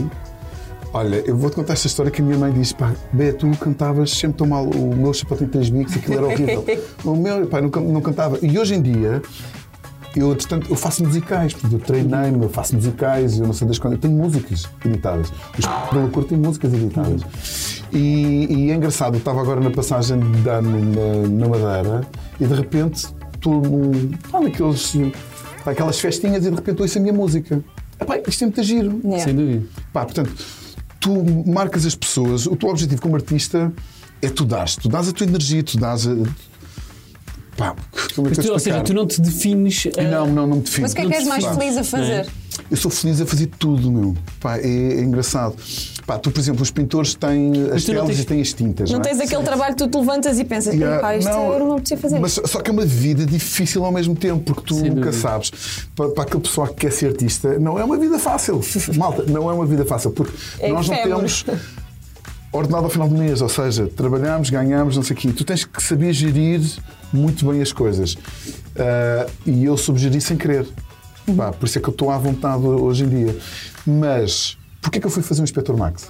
[0.94, 4.10] Olha, eu vou-te contar esta história que a minha mãe disse: pá, Bé, tu cantavas
[4.10, 6.64] sempre tão mal, o meu tem três bicos, aquilo era horrível.
[7.04, 8.38] o meu, pá, não, não cantava.
[8.42, 9.22] E hoje em dia,
[10.14, 13.78] eu, portanto, eu faço musicais, portanto, eu treinei-me, eu faço musicais, eu não sei das
[13.78, 13.94] quando.
[13.94, 15.32] Eu tenho músicas editadas.
[15.58, 17.22] Os pela cor têm músicas editadas.
[17.92, 22.06] E, e é engraçado, eu estava agora na passagem de ano na, na Madeira
[22.40, 24.10] e de repente estou num.
[24.32, 24.94] naqueles.
[25.64, 27.62] aquelas festinhas e de repente ouço a minha música.
[28.00, 29.00] Epá, isto é muito giro.
[29.04, 29.24] Yeah.
[29.24, 29.66] Sem dúvida.
[29.92, 30.32] Pá, portanto,
[31.00, 33.72] tu marcas as pessoas, o teu objetivo como artista
[34.22, 36.12] é tu dás, tu dás a tua energia, tu dás a.
[37.56, 37.74] Pá,
[38.14, 39.86] como é que tu, ou seja, tu não te defines.
[39.96, 40.82] eh, Não, não, não me defino.
[40.82, 42.26] Mas o que é que Não és mais defines, feliz a fazer?
[42.70, 44.16] Eu sou feliz a fazer tudo, meu.
[44.40, 45.54] Pá, é, é engraçado.
[46.06, 48.90] Pá, tu, por exemplo, os pintores têm as não telas tens- e têm as tintas.
[48.90, 49.02] Não é?
[49.02, 51.96] tens aquele trabalho que tu te levantas e pensas, Yeah, pá, isto eu não apetecia
[51.98, 52.18] fazer.
[52.18, 55.12] Mas só que é uma vida difícil ao mesmo tempo, porque tu Sem nunca dúvida.
[55.12, 55.50] sabes.
[55.94, 58.60] Para, para aquele pessoal que quer ser artista, não é uma vida fácil.
[58.96, 61.44] Malta, não é uma vida fácil, porque É nós não temos
[62.52, 65.32] ordenado ao final do mês, ou seja, trabalhamos, ganhamos, não sei o quê.
[65.32, 66.60] Tu tens que saber gerir
[67.12, 68.16] muito bem as coisas.
[68.76, 70.66] Ah, e eu soube gerir sem querer.
[71.36, 73.36] Pá, por isso é que eu estou à vontade hoje em dia.
[73.86, 76.08] Mas, porquê que eu fui fazer um Inspector Max?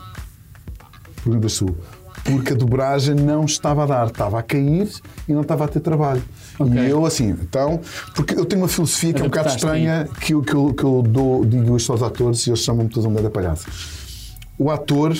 [1.24, 1.76] Do Sul.
[2.24, 4.88] Porque a dobragem não estava a dar, estava a cair
[5.28, 6.22] e não estava a ter trabalho.
[6.58, 6.72] Ok.
[6.80, 7.80] E eu, assim, então,
[8.14, 9.54] porque eu tenho uma filosofia que é um bocado aí.
[9.56, 12.88] estranha que, eu- que, eu, que eu dou, digo isto aos atores e eles chamam-me
[12.88, 13.66] todos um grande palhaço.
[14.58, 15.16] O ator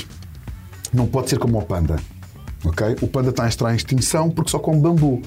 [0.93, 1.97] não pode ser como o panda.
[2.65, 2.97] ok?
[3.01, 5.23] O panda está a entrar em extinção porque só come bambu.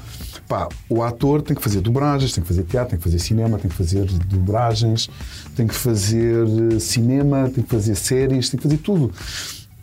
[0.48, 3.58] Pá, o ator tem que fazer dobragens, tem que fazer teatro, tem que fazer cinema,
[3.58, 5.10] tem que fazer dobragens,
[5.56, 9.12] tem que fazer eh, cinema, tem que fazer séries, tem que fazer tudo.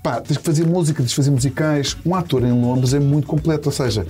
[0.02, 1.96] Pá, tens que fazer música, tens que fazer musicais.
[2.06, 4.06] Um ator em Londres é muito completo, ou seja,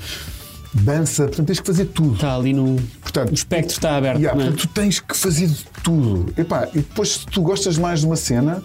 [0.74, 2.14] dança, portanto tens que fazer tudo.
[2.14, 2.76] Está ali no.
[3.00, 4.18] Portanto, O espectro está aberto.
[4.18, 4.44] Yeah, é?
[4.46, 5.50] portanto, tu tens que fazer
[5.82, 6.32] tudo.
[6.38, 8.62] Epá, e depois, se tu gostas mais de uma cena,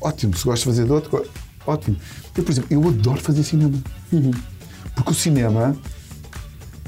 [0.00, 0.36] ótimo.
[0.36, 1.26] Se gostas de fazer de outro, go-
[1.66, 1.96] ótimo.
[2.36, 3.78] Eu, por exemplo, eu adoro fazer cinema.
[4.94, 5.76] Porque o cinema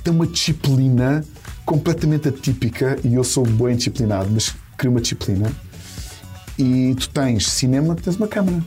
[0.03, 1.25] tem uma disciplina
[1.65, 5.51] completamente atípica e eu sou bem disciplinado, mas crio uma disciplina.
[6.59, 8.63] E tu tens cinema, tens uma câmara.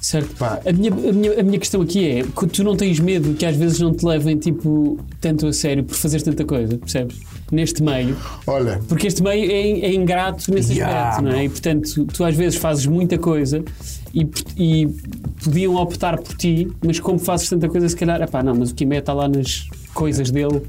[0.00, 0.34] Certo.
[0.36, 0.60] Pá.
[0.64, 3.44] A, minha, a, minha, a minha questão aqui é que tu não tens medo que
[3.44, 7.18] às vezes não te levem tipo, tanto a sério por fazeres tanta coisa, percebes?
[7.50, 8.16] Neste meio.
[8.46, 11.44] Olha, Porque este meio é, é ingrato nesse Yeah, aspecto, não é?
[11.44, 13.64] E portanto, tu às vezes fazes muita coisa
[14.14, 14.86] e, e
[15.44, 18.74] podiam optar por ti, mas como fazes tanta coisa, se calhar, epá, não, mas o
[18.74, 20.62] Kimé está lá nas coisas dele.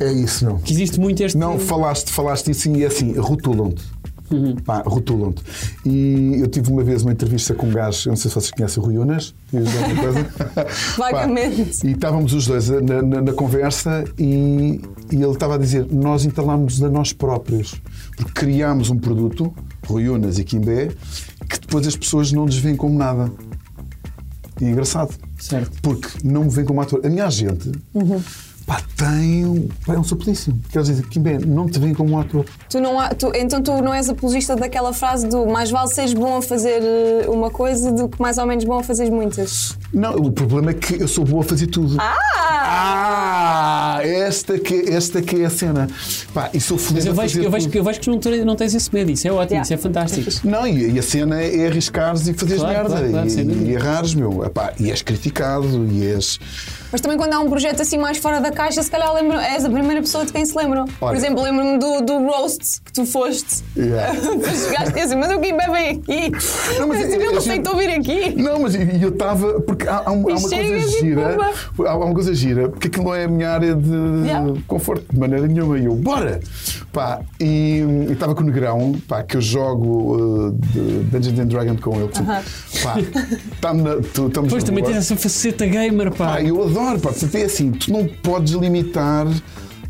[0.00, 0.58] é isso, não.
[0.58, 1.36] Que existe muito este.
[1.36, 3.82] Não, falaste, falaste isso e é assim, rotulam-te.
[4.62, 5.42] Pá, rotulam-te.
[5.86, 8.50] E eu tive uma vez uma entrevista com um gajo, eu não sei se vocês
[8.50, 9.34] conhecem o Rui Unas?
[10.98, 11.80] Vagamente.
[11.80, 15.86] Pá, e estávamos os dois na, na- na conversa e, e ele estava a dizer:
[15.90, 17.74] Nós instalámos a nós próprios,
[18.16, 19.52] porque criámos um produto,
[19.86, 20.90] Rui Unas e Kimbé,
[21.48, 23.30] que depois as pessoas não nos veem como nada.
[24.60, 25.14] E é engraçado.
[25.38, 25.80] Certo.
[25.82, 27.00] Porque não me vem como ator.
[27.04, 27.72] A minha agente
[28.68, 30.54] pá, tem um, pá, é um suplício.
[30.70, 32.44] Quer dizer, Kimbé, não te vem como um ator.
[32.68, 36.12] Tu não há- tu- então tu não és apologista daquela frase do mais vale seres
[36.12, 39.76] bom a fazer eh, uma coisa do que mais ou menos bom a fazer muitas.
[39.92, 41.96] Não, o problema é que eu sou boa a fazer tudo.
[41.98, 44.00] Ah!
[44.02, 45.88] esta, que, esta que é a cena.
[46.34, 47.72] Pá, e sou feliz Mas eu a vejo, fazer eu, vejo, tudo.
[47.72, 49.10] que- eu vejo que não, te- não tens esse medo.
[49.10, 49.62] Isso é ótimo, Yeah.
[49.62, 50.30] isso é fantástico.
[50.46, 53.08] Não, e, e a cena é arriscares e fazeres Claro, merda.
[53.10, 54.44] claro, claro, e, e errares, meu.
[54.44, 56.38] Epá, e és criticado e és.
[56.92, 59.64] Mas também quando há um projeto assim mais fora da caixa, se calhar lembro, és
[59.64, 60.84] a primeira pessoa de quem se lembram.
[60.98, 63.62] Por exemplo, lembro-me do, do roast que tu foste.
[63.76, 64.12] Yeah.
[64.68, 66.30] Chegaste e assim, mas o Kim bebem aqui.
[66.78, 68.42] Não, mas mas eu- ele eu- não aceitou vir aqui.
[68.42, 69.60] Não, mas eu estava.
[69.60, 71.36] Porque há, há um- há uma coisa gira.
[71.86, 73.88] Há uma coisa gira, porque aquilo não é a minha área de
[74.26, 74.52] Yeah.
[74.66, 75.78] conforto de maneira nenhuma.
[75.78, 76.40] E eu, bora!
[76.92, 80.16] Pá, e estava com o Negrão, pá, que eu jogo
[80.48, 82.10] uh, de Dungeons and Dragons com ele.
[82.18, 82.42] Aham.
[82.82, 82.94] Pá,
[83.52, 86.26] estamos na- tu- estamos Depois na também tens essa faceta gamer, pá.
[86.34, 87.10] Pá, eu adoro, pá.
[87.10, 89.26] Portanto, é assim, tu não podes limitar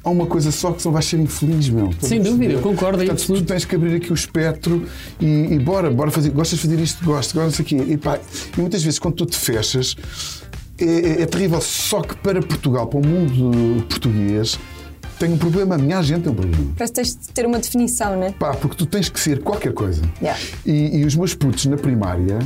[0.05, 1.89] a uma coisa só que senão vais ser infeliz, meu.
[1.91, 2.55] Estás Sem dúvida, perceber?
[2.55, 3.27] eu concordo em Portanto.
[3.35, 4.85] Tu tens que abrir aqui o espectro
[5.21, 6.31] e, e bora, bora fazer.
[6.31, 7.05] Gostas de fazer isto?
[7.05, 7.93] Gosto, gosto, não sei o quê.
[7.93, 8.19] E, pá,
[8.57, 9.97] e muitas vezes quando tu te fechas
[10.79, 11.61] é, é- é terrível.
[11.61, 14.59] Só que para Portugal, para o mundo português,
[15.19, 15.75] tem um problema.
[15.75, 16.73] A minha gente tem um problema.
[16.77, 18.33] Parece que tens de ter uma definição, né?
[18.39, 20.03] Pá, porque tu tens que ser qualquer coisa.
[20.23, 20.41] Yeah.
[20.65, 22.39] E, e os meus putos na primária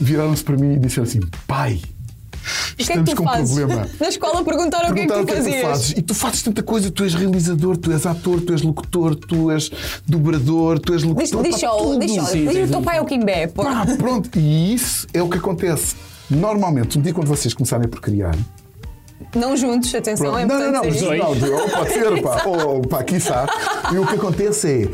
[0.00, 1.80] viraram-se para mim e disseram assim: pai.
[2.72, 3.56] O que é que Estamos tu com um fazes?
[3.56, 3.88] problema.
[4.00, 5.62] Na escola perguntaram o que é que Perguntaram tu fazias.
[5.62, 5.90] fazes.
[5.96, 6.90] E tu fazes tanta coisa.
[6.90, 9.70] Tu és realizador, tu és ator, tu és locutor, tu és
[10.06, 11.42] dobrador, tu és locutor.
[11.42, 12.28] diz diz.
[12.28, 13.46] Sim, Diz sim, o teu pai é o Kimbé.
[13.48, 14.38] Pá, pronto.
[14.38, 15.94] E isso é o que acontece.
[16.30, 18.36] Normalmente, um dia quando vocês começarem por criar.
[19.34, 20.38] Não juntos, atenção, Pronto.
[20.38, 22.42] é não, não, não, importante mas dizer não, não, pode ser, pá.
[22.46, 23.46] Ou, pá, quiçá.
[23.92, 24.88] E o que acontece é.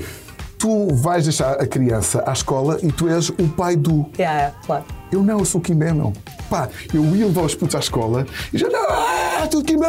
[0.58, 4.06] Tu vais deixar a criança à escola e tu és o pai do.
[4.18, 4.84] Yeah, yeah, claro.
[5.14, 6.12] Eu não, eu sou o Kimbé, não.
[6.50, 9.86] Pá, eu ia levar os putos à escola e já, ah, tudo Kimbé!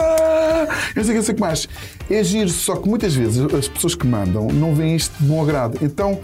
[0.95, 1.67] Eu sei o que, eu sei o que mais.
[2.09, 5.41] É giro, só que muitas vezes as pessoas que mandam não veem isto de bom
[5.41, 5.79] agrado.
[5.81, 6.19] Então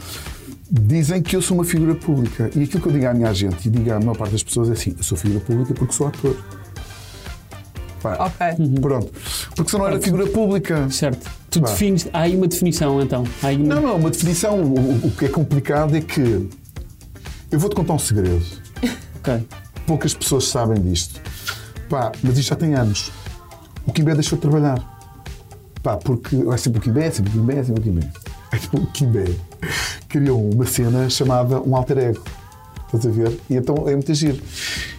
[0.70, 2.50] dizem que eu sou uma figura pública.
[2.56, 4.70] E aquilo que eu digo à minha gente e digo à maior parte das pessoas
[4.70, 6.38] é assim: eu sou figura pública porque sou ator.
[8.02, 8.80] Pá, Ok.
[8.82, 9.12] Pronto.
[9.56, 10.90] Porque se eu não era figura pública.
[10.90, 11.30] Certo.
[11.50, 11.68] Tu Pá.
[11.68, 12.08] defines.
[12.14, 13.24] Há aí uma definição, então.
[13.44, 13.76] Há aí uma...
[13.76, 14.62] Não, não, uma definição.
[14.62, 16.48] O, o que é complicado é que.
[17.52, 18.42] Eu vou-te contar um segredo.
[19.86, 21.22] Poucas pessoas sabem disto.
[21.90, 23.12] Pá, mas isto já tem anos.
[23.86, 24.80] O Kimbé deixou de trabalhar.
[25.84, 28.08] Pá, porque é sempre o Kimbé, sempre o Kimbé, sempre o Kimbé.
[28.54, 29.34] Então o Kimbé
[30.10, 32.22] criou uma cena chamada um alter ego.
[32.86, 33.40] Estás a ver?
[33.50, 34.42] E então é muito giro.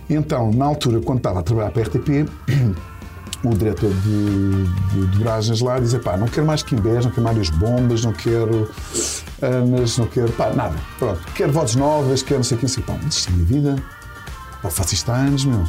[0.08, 2.30] E então, na altura, quando estava a trabalhar para a RTP,
[3.44, 8.02] o diretor de, de lá dizia: pá, não quero mais Kimbés, não quero mais bombas,
[8.04, 8.70] não quero
[9.42, 10.76] Anas, não quero, pá, nada.
[10.98, 12.92] Pronto, quero vozes novas, quero não sei o que, não sei o que.
[13.04, 13.82] Mas isto é minha vida.
[14.62, 15.64] Pá, faço isto há anos, meu.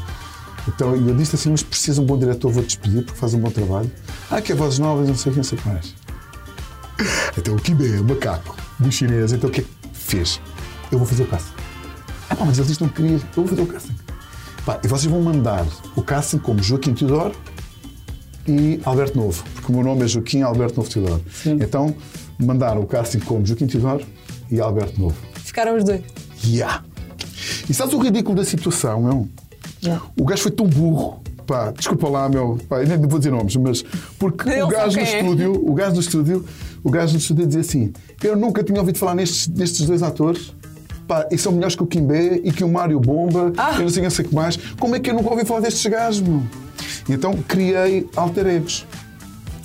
[0.67, 3.49] Então eu disse assim: mas precisa um bom diretor, vou despedir porque faz um bom
[3.49, 3.91] trabalho.
[4.29, 5.95] Ah, quer vozes novas, não sei o que, não sei que mais.
[7.37, 10.39] Então o Kimbé, o macaco do chinês, então o que é que fez?
[10.91, 11.53] Eu vou fazer o casting.
[12.29, 13.95] Ah, pá, mas ele disse que não queria, eu vou fazer o casting.
[14.65, 17.35] Pá, e vocês vão mandar o casting como Joaquim Teodoro
[18.47, 21.23] e Alberto Novo, porque o meu nome é Joaquim Alberto Novo Teodoro.
[21.45, 21.95] Então
[22.39, 24.05] mandaram o casting como Joaquim Teodoro
[24.49, 25.15] e Alberto Novo.
[25.35, 26.01] Ficaram os dois.
[26.45, 26.83] Yeah.
[27.69, 29.27] E sabes o ridículo da situação, meu?
[29.83, 30.03] Yeah.
[30.19, 31.21] O gajo foi tão burro.
[31.45, 32.57] Pá, desculpa lá, meu.
[32.69, 33.83] Pá, nem vou dizer nomes, mas.
[34.17, 35.19] Porque o gajo quem é.
[35.19, 36.45] estúdio, o gajo do estúdio,
[36.83, 40.53] o gajo do estúdio dizia assim: Eu nunca tinha ouvido falar nestes, nestes dois atores.
[41.07, 43.73] Pá, e são melhores que o Kimbé e que o Mário Bomba, Ah.
[43.75, 44.55] eu não sei, não sei o que mais.
[44.79, 46.41] Como é que eu nunca ouvi falar destes gajos, meu?
[47.09, 48.85] E então criei alter egos.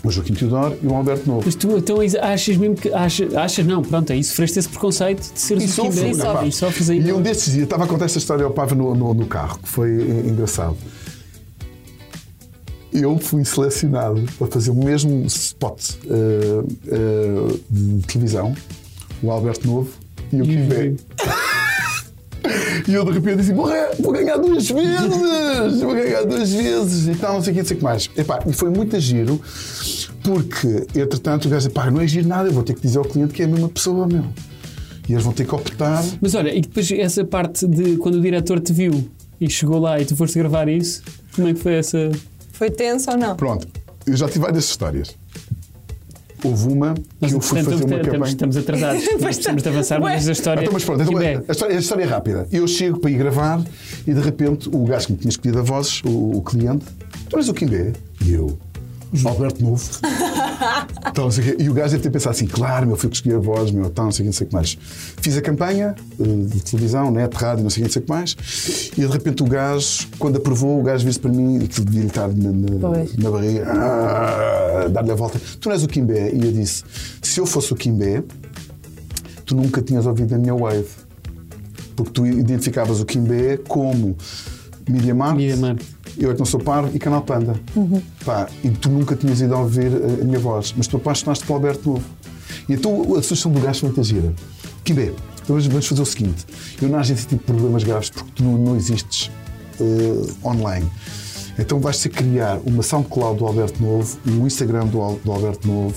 [0.04, 1.42] O Joaquim Teodoro e o Alberto Novo.
[1.44, 2.92] Mas tu então achas mesmo que.
[2.92, 6.48] Achas, achas não, pronto, aí sofreste esse preconceito de seres E o sofro, sofre.
[6.48, 7.00] E sofres aí.
[7.00, 9.58] E um destes dias, estava a contar esta história ao Pava no, no, no carro,
[9.58, 9.90] que foi
[10.24, 10.76] engraçado.
[12.92, 18.54] Eu fui selecionado para fazer o mesmo spot eh, eh, de televisão,
[19.22, 19.90] o Alberto Novo
[20.32, 20.94] e o Kimbé.
[22.86, 25.80] E eu de repente disse: vou ganhar, vou ganhar duas vezes!
[25.82, 27.08] Vou ganhar duas vezes!
[27.08, 28.10] E tal, não sei o que, não sei o que mais.
[28.16, 29.40] Epá, e foi muito giro,
[30.22, 32.98] porque, entretanto, o gajo disse: pá, não é giro nada, eu vou ter que dizer
[32.98, 34.24] ao cliente que é a mesma pessoa, meu.
[35.08, 36.04] E eles vão ter que optar.
[36.20, 39.08] Mas olha, e depois essa parte de quando o diretor te viu
[39.40, 41.02] e chegou lá e tu foste gravar isso,
[41.34, 42.10] como é que foi essa.
[42.52, 43.36] Foi tenso ou não?
[43.36, 43.66] Pronto,
[44.06, 45.16] eu já tive várias histórias.
[46.44, 48.30] Houve uma que eu fui fazer uma estamos, campanha.
[48.30, 49.04] estamos atrasados.
[49.12, 50.60] Nós precisamos de avançar, mas a história.
[50.60, 52.48] Então, mas pronto, então, a, história, a história é rápida.
[52.52, 53.62] Eu chego para ir gravar
[54.06, 56.84] e de repente o gajo que me tinha escolhido a vozes, o, o cliente,
[57.28, 57.92] tu és o Kimbé?
[58.24, 58.58] E eu,
[59.24, 59.84] Alberto Novo.
[61.08, 61.62] então, não sei o quê.
[61.62, 64.04] E o gajo deve ter pensado assim, claro, meu filho que a voz, meu, então,
[64.04, 64.78] não sei o que, não sei o que mais.
[65.20, 68.04] Fiz a campanha eh, de televisão, net, rádio, não sei o que, não sei o
[68.04, 68.90] que mais.
[68.96, 72.28] E de repente o gajo, quando aprovou, o gajo visse para mim, aquilo devia estar
[72.28, 75.40] na, na, na barriga, ah, dar-lhe a volta.
[75.60, 76.30] Tu não és o Kimbé?
[76.32, 76.84] E eu disse,
[77.22, 78.22] se eu fosse o Kimbé,
[79.44, 80.86] tu nunca tinhas ouvido a minha wave.
[81.96, 84.16] Porque tu identificavas o Kimbé como
[84.88, 85.38] Media Markt.
[86.18, 87.54] Eu é que não sou par e Canal Panda.
[88.24, 91.44] Pá, e tu nunca tinhas ido a ouvir a, a minha voz, mas tu apaixonaste
[91.44, 92.04] pelo Alberto Novo.
[92.68, 94.32] E então a sugestão do gajo foi muito gira.
[94.84, 96.44] Kimbé, então vamos- fazer o seguinte:
[96.82, 99.30] eu na agência tive problemas graves porque tu não, existes
[99.80, 100.86] eh, online.
[101.58, 105.32] Então vais ter que criar uma SoundCloud do Alberto Novo, um Instagram do, Al- do
[105.32, 105.94] Alberto Novo,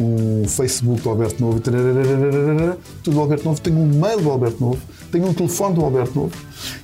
[0.00, 4.78] um Facebook do Alberto Novo, tudo do Alberto Novo, tenho um mail do Alberto Novo,
[5.12, 6.32] tenho um telefone do Alberto Novo.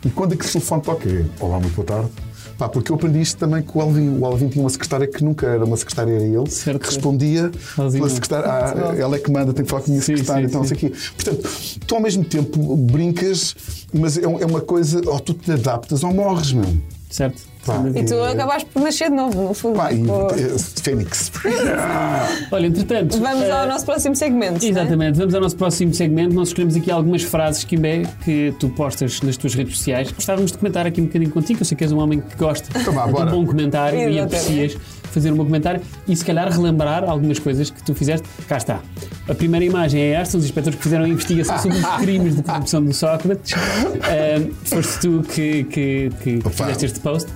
[0.04, 1.08] E quando aquele telefone toca,
[1.40, 2.10] olá, muito boa tarde.
[2.58, 4.18] Pá, porque eu aprendi isto também com o Alvin.
[4.18, 6.80] O Alvin tinha uma secretária que nunca era uma secretária, era ele, Certo.
[6.80, 7.98] que respondia Alvin.
[7.98, 8.46] pela secretária.
[8.48, 10.62] Ah, ela é que manda, tem que falar com a minha Sim, secretária, sim, então
[10.62, 10.92] o quê.
[11.16, 11.48] Portanto,
[11.86, 13.54] tu ao mesmo tempo brincas,
[13.92, 16.64] mas é é uma coisa, ou tu te adaptas ou morres, meu.
[17.10, 17.42] Certo?
[17.64, 18.32] Pá, E tu É.
[18.32, 19.76] acabaste por nascer de novo, no fundo.
[19.76, 20.28] Pá, e, Pô.
[20.30, 21.30] eh, Fênix.
[22.50, 23.18] Olha, entretanto.
[23.20, 24.64] Vamos eh, ao nosso próximo segmento.
[24.64, 24.68] é?
[24.68, 26.34] Exatamente, vamos ao nosso próximo segmento.
[26.34, 30.10] Nós escolhemos aqui algumas frases, Kimbé, que tu postas nas tuas redes sociais.
[30.10, 32.68] Gostávamos de comentar aqui um bocadinho contigo, eu sei que és um homem que gosta
[32.78, 34.76] Então de um bom comentário e aprecias
[35.12, 38.26] fazer um bom comentário e se calhar relembrar algumas coisas que tu fizeste.
[38.48, 38.80] Cá está.
[39.28, 42.42] A primeira imagem é esta, os inspectores que fizeram a investigação sobre os crimes de
[42.42, 43.52] corrupção do Sócrates.
[43.54, 47.30] Ah, foste tu que, que, que fizeste este post.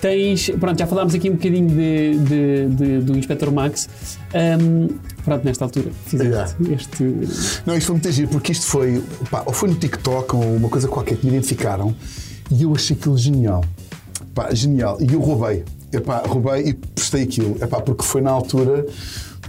[0.00, 3.88] Tens, pronto, já falámos aqui um bocadinho de, de- de- do Inspector Max.
[4.32, 4.88] Ahm,
[5.24, 7.02] pronto, nesta altura fizeste este.
[7.66, 10.68] Não, isto foi muito giro, porque isto foi, pá, ou foi no TikTok ou uma
[10.70, 11.94] coisa qualquer que me identificaram
[12.50, 13.62] e eu achei aquilo genial.
[14.34, 14.96] Pá, genial.
[15.00, 15.64] E eu roubei.
[15.92, 17.56] Epá, roubei e postei aquilo.
[17.62, 18.86] Epá, porque foi na altura.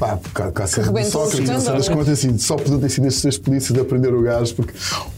[0.02, 3.22] Pá, cá, cá, Que rebentou o Sócrates, das contas, assim, só podiam ter sido estes
[3.22, 4.74] três polícias a prender o gajo, porque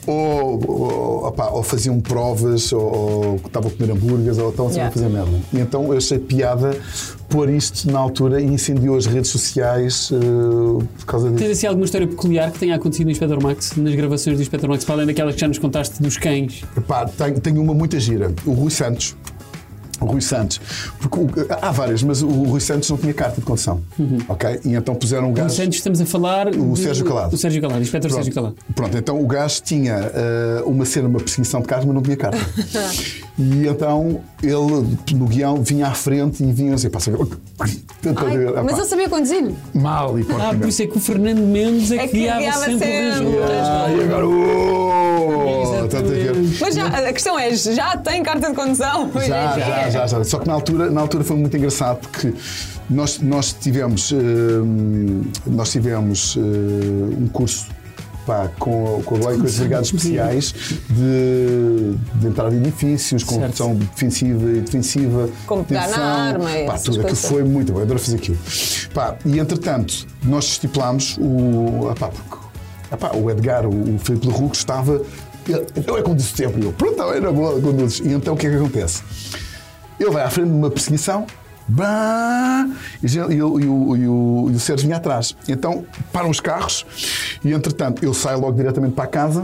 [0.05, 4.89] ou, ou, opá, ou faziam provas, ou, ou estavam a comer hambúrgueres, ou estavam Yeah.
[4.89, 5.31] a fazer merda.
[5.53, 6.75] E então eu achei piada
[7.29, 11.39] pôr isto na altura e incendiou as redes sociais eh, por causa disso.
[11.43, 14.69] Tens assim alguma história peculiar que tenha acontecido no Inspector Max, nas gravações do Inspector
[14.69, 16.61] Max, para além daquelas que já nos contaste dos cães?
[16.75, 18.33] Epá, tenho, tenho uma muita gira.
[18.45, 19.15] O Rui Santos.
[20.03, 20.59] O Rui Santos.
[20.99, 21.29] Porque o-
[21.61, 23.81] há várias, mas o Rui Santos não tinha carta de condução.
[24.27, 24.59] Ok?
[24.65, 25.55] E então puseram o No gajo.
[25.55, 26.47] Santos estamos a falar.
[26.49, 27.33] O de- Sérgio Calado.
[27.33, 28.23] O Sérgio Calado, o Inspector Pronto.
[28.23, 28.55] Sérgio Calado.
[28.75, 32.17] Pronto, então o gajo tinha eh, uma cena, uma perseguição de carro, mas não tinha
[32.17, 32.37] carta.
[33.37, 37.11] e então ele, no guião, vinha à frente e vinha assim, passa.
[37.59, 37.71] Ai,
[38.63, 39.51] mas eu sabia conduzir.
[39.73, 40.69] Mal e Ah, por porcamente.
[40.69, 43.39] isso é que o Fernando Mendes é, É que guiava guiava sempre o sempre.
[43.39, 44.27] Range Ah, e agora.
[44.27, 45.85] Oh?
[45.85, 46.57] Exatamente.
[46.61, 49.11] Mas já, a questão é, já tem carta de condução?
[49.15, 50.23] Já, já, já, já.
[50.23, 52.33] Só que na altura, na altura foi muito engraçado porque
[52.89, 57.67] nós, nós tivemos, hum, nós tivemos hum, um curso
[58.25, 60.53] pá, com, com a lei com as brigadas especiais
[60.89, 63.49] de, de entrar em edifícios, com Certo.
[63.49, 65.29] opção defensiva e defensiva.
[65.45, 68.37] Como pegar na arma e Pá, tudo aquilo foi muito bom, eu adoro fazer aquilo.
[68.93, 71.89] Pá, e entretanto, nós estipulámos o.
[71.89, 72.45] ah, pá, porque,
[72.91, 75.01] ah, pá, o Edgar, o, o Filipe Leroux, estava.
[75.47, 77.99] ele- Eu é conduzo sempre, eu, pronto, bem, na boa, conduzes.
[77.99, 79.01] E então o que é que acontece?
[79.99, 81.25] Ele vai à frente de uma perseguição,
[81.67, 82.67] bah,
[83.01, 83.67] e, e o- e e
[84.07, 85.35] o- e o Sérgio vinha atrás.
[85.47, 86.85] Então param os carros
[87.43, 89.41] e, entretanto, eu saio logo diretamente para a casa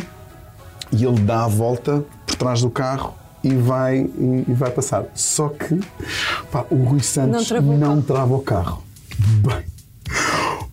[0.92, 5.04] e ele dá a volta por trás do carro e vai, e, e vai passar.
[5.14, 5.80] Só que
[6.52, 8.02] pá, o Rui Santos não carro.
[8.04, 8.84] trava o carro.
[9.46, 9.64] Bem.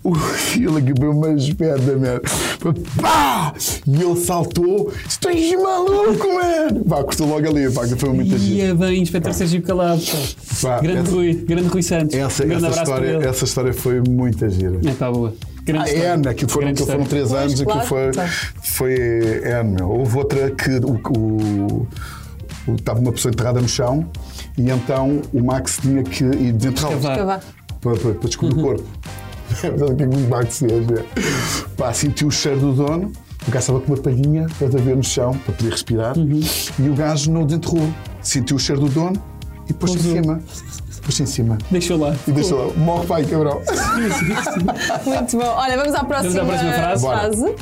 [0.09, 2.21] O Fila que deu uma espeta, man.
[3.01, 3.53] Pá!
[3.87, 4.93] E ele saltou.
[5.09, 6.83] Estou maluco, man!
[6.89, 8.57] Pá, custou logo ali, pá, que foi muito giro.
[8.69, 10.01] Ia bem, Inspector Sérgio Calado.
[10.01, 10.17] pá.
[10.63, 12.15] Pá, grande essa- Rui, grande Rui Santos.
[12.15, 13.29] Essa, grande essa, história, para ele.
[13.29, 14.81] essa história foi muito gira.
[14.89, 15.35] É pá, boa.
[15.65, 16.15] Grande Ah, história.
[16.17, 18.29] N, aquilo foram, aquilo foram três Pois, anos, claro, aquilo foi, tá.
[18.63, 18.95] foi
[19.45, 19.71] N.
[19.73, 19.91] meu.
[19.91, 21.89] Houve outra que o, o-
[22.69, 24.09] o- estava uma pessoa enterrada no chão
[24.57, 27.41] e então o Max tinha que ir desenterrá-lo para,
[27.81, 28.61] para, para descobrir Uhum.
[28.61, 28.85] o corpo.
[29.51, 30.87] O que é que o Max fez?
[30.87, 31.05] né?
[31.77, 33.13] Pá, sentiu o cheiro do dono,
[33.47, 36.41] o gajo estava com uma palhinha para ver no chão, para poder respirar, Uhum.
[36.79, 37.89] e o gajo não desenterrou.
[38.23, 39.23] Sentiu o cheiro do dono
[39.69, 40.41] e pôs-se em cima.
[41.03, 41.59] Pôs-se em cima.
[41.71, 42.15] Deixou lá.
[42.27, 43.63] E deixou lá, morre pai, cabrão.
[45.05, 45.45] Muito bom.
[45.45, 47.07] Olha, vamos à próxima, Vamos à próxima frase?
[47.07, 47.55] Frase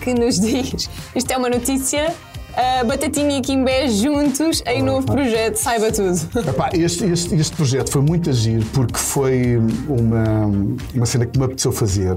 [0.00, 0.88] que nos diz.
[1.14, 2.14] Isto é uma notícia
[2.56, 6.18] a Batatinha e Kimbé juntos em novo projeto, saiba tudo.
[6.48, 10.50] Epá, este, este, este projeto foi muito agir porque foi uma,
[10.94, 12.16] uma cena que me apeteceu fazer,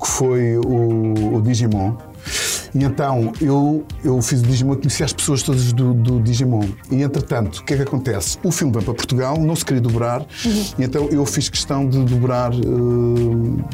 [0.00, 1.96] que foi o, o Digimon.
[2.74, 6.68] E então eu, eu fiz o Digimon conheci as pessoas todas do, do Digimon.
[6.90, 8.38] E entretanto, o que é que acontece?
[8.44, 10.24] O filme vem para Portugal, não se queria dobrar,
[10.78, 13.64] e então eu fiz questão de dobrar eh,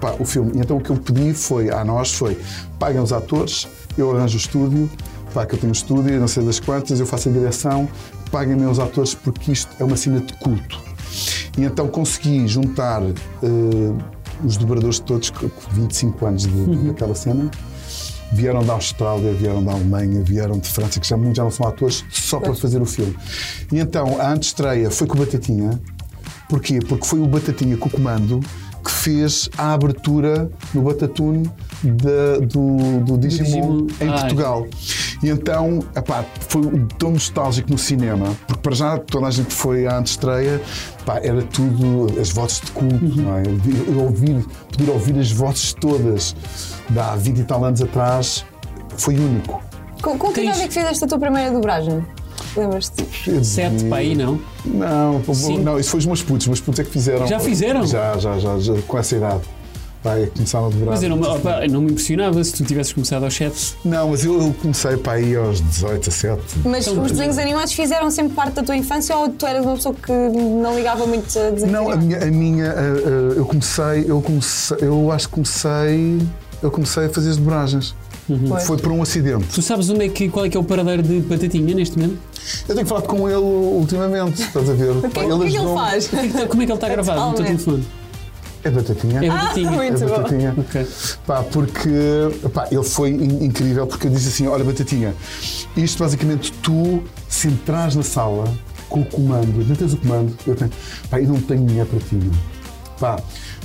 [0.00, 0.52] pá, o filme.
[0.56, 2.36] E então o que eu pedi foi a nós foi
[2.78, 4.90] paguem os atores, eu arranjo o estúdio,
[5.32, 7.88] pá, que eu tenho um estúdio, não sei das quantas, eu faço a direção,
[8.30, 10.80] paguem-me os atores porque isto é uma cena de culto.
[11.56, 13.14] E então consegui juntar eh,
[14.44, 17.50] os dobradores todos, com 25 anos de, daquela cena.
[18.30, 21.66] Vieram da Austrália, vieram da Alemanha, vieram de França, que já, muitos já não são
[21.66, 23.16] atores, só para fazer o filme.
[23.72, 25.80] E então a antestreia foi com o Batatinha.
[26.48, 26.78] Porquê?
[26.78, 28.40] Porque foi o Batatinha com o comando
[28.84, 31.50] que fez a abertura no Batatune
[31.82, 33.86] do, do Digimon Digimon.
[34.00, 34.28] em Ai.
[35.22, 36.62] E então, epá, foi
[36.96, 40.60] tão nostálgico no cinema, porque para já toda a gente foi à antestreia,
[41.04, 43.42] pá, era tudo as vozes de culto, não é?
[43.42, 46.36] Eu, eu ouvir, poder ouvir as vozes todas
[46.88, 48.44] de há 20 e tal anos atrás
[48.96, 49.60] foi único.
[50.02, 52.04] Com, com que idade é que fizeste a tua primeira dobragem?
[52.56, 53.04] Lembras-te?
[53.44, 54.40] Sete para aí, não?
[54.64, 55.20] Não,
[55.62, 57.26] não, isso foi os meus putos, os meus putos é que fizeram.
[57.26, 57.86] Já fizeram?
[57.86, 59.40] Já, já, já, já, com essa idade.
[60.02, 60.90] Vai, começaram a dobrar.
[60.92, 63.74] Mas eu não, me- opa, não me impressionava se tu tivesses começado aos 7.
[63.84, 66.40] Não, mas eu, eu comecei para aí aos 18, 17.
[66.64, 69.74] Mas Então, os desenhos animados fizeram sempre parte da tua infância ou tu eras uma
[69.74, 73.44] pessoa que não ligava muito a desenhos Não, a minha, a minha a- a- eu
[73.44, 76.18] comecei, eu comecei, eu acho que comecei,
[76.62, 77.94] eu comecei a fazer as dobragens.
[78.46, 78.64] Pois.
[78.66, 79.46] Foi por um acidente.
[79.54, 82.18] Tu sabes onde é que, qual é que é o paradeiro de Batatinha neste momento?
[82.68, 84.90] Eu tenho falado com ele ultimamente, estás a ver?
[84.90, 86.08] O que, o que é que ele faz?
[86.08, 87.84] Como é que ele está gravado no teu telefone?
[88.64, 89.24] É batatinha.
[89.24, 89.70] É Ah, Batatinha.
[89.70, 90.16] muito É bom.
[90.16, 90.54] batatinha.
[90.58, 90.86] Ok.
[91.26, 91.88] Pá, porque
[92.52, 95.14] pá, ele foi in- incrível porque eu disse assim: olha, Batatinha,
[95.76, 98.44] isto basicamente tu se entras na sala
[98.88, 100.70] com o comando, não tens o comando, eu tenho,
[101.10, 102.18] pá, eu não tenho dinheiro para ti,
[102.98, 103.16] pá,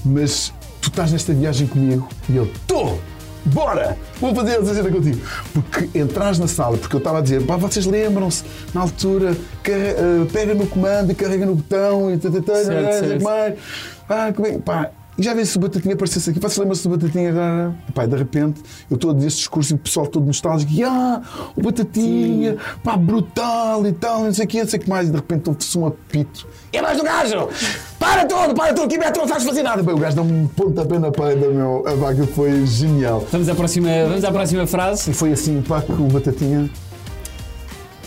[0.05, 0.51] mas
[0.81, 2.99] tu estás nesta viagem comigo e ele, estou!
[3.45, 3.97] Bora!
[4.21, 5.19] Vou fazer essa cena contigo.
[5.53, 9.95] Porque entras na sala, porque eu estava a dizer, pá, vocês lembram-se, na altura, carre-
[9.97, 13.55] eh, pega no comando e carrega no botão e tata, tata, Certo, mais.
[14.07, 16.39] Ah, como é pá, e já vê se o Batatinha aparecesse aqui.
[16.39, 17.75] Vocês lembram-se do Batatinha agora?
[17.93, 20.71] Pá, de repente, eu estou a dizer este discurso e o pessoal todo nostálgico.
[20.71, 21.21] E, ah,
[21.55, 25.07] o Batatinha, pá, brutal e tal, não sei o que, não sei o que mais.
[25.07, 26.47] E de repente ouve-se um apito.
[26.71, 27.49] É mais do gajo!
[27.99, 29.81] Para tudo, para tudo, aqui Beto, não sabes fazer nada.
[29.83, 31.83] Bem, o gajo dá-me um pontapé na parede, meu.
[31.87, 33.25] A vaga foi genial.
[33.31, 35.11] Vamos à próxima, vamos à próxima frase.
[35.11, 36.69] E foi assim, pá, que o Batatinha.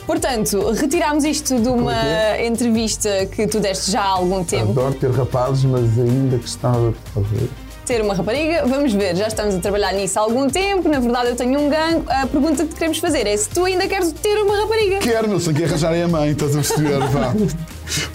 [0.07, 4.71] Portanto, retirámos isto de uma é entrevista que tu deste já há algum tempo.
[4.71, 7.51] Adoro ter rapazes, mas ainda gostava de fazer.
[7.85, 10.89] Ter uma rapariga, vamos ver, já estamos a trabalhar nisso há algum tempo.
[10.89, 12.05] Na verdade, eu tenho um gangue.
[12.09, 14.99] A pergunta que te queremos fazer é se tu ainda queres ter uma rapariga.
[14.99, 16.99] Quero, meu, se não quer arranjarem a mãe, estás a perceber?
[16.99, 17.35] Pá,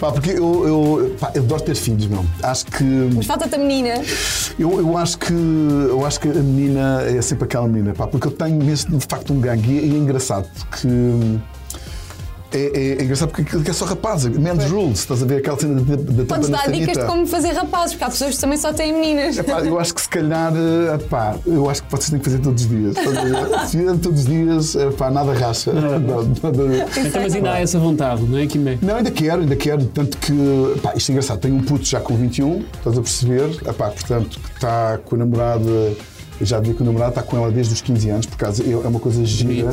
[0.00, 2.24] pá porque eu, eu, pá, eu adoro ter filhos, meu.
[2.42, 2.84] Acho que.
[2.84, 3.94] Mas falta-te a menina.
[4.58, 8.26] Eu, eu, acho que, eu acho que a menina é sempre aquela menina, pá, porque
[8.26, 10.88] eu tenho mesmo de facto um gangue e é, e é engraçado porque.
[12.52, 15.38] É, é- é engraçado porque aquilo que é só rapaz, men's rules, estás a ver
[15.38, 18.34] aquela cena da, da Podes tampa dar dicas de como fazer rapazes, porque há pessoas
[18.34, 19.38] que também só têm meninas.
[19.38, 22.38] Epá, eu acho que se calhar, eh, pá, eu acho que vocês têm que fazer
[22.40, 22.94] todos os dias.
[23.66, 25.72] Se fizerem todos os dias, epá, nada racha.
[25.72, 26.74] Não, não, não.
[27.06, 28.78] Então, mas ainda há essa vontade, não é, Kimé?
[28.82, 29.84] Não, ainda quero, ainda quero.
[29.86, 30.32] Tanto que,
[30.82, 31.38] pá, isto é engraçado.
[31.40, 33.50] Tenho um puto já com 21, estás a perceber?
[33.66, 35.62] Epá, portanto, que está com a namorada.
[36.40, 38.62] Eu já vi que o namorado está com ela desde os 15 anos, por causa
[38.68, 39.70] é uma coisa gira.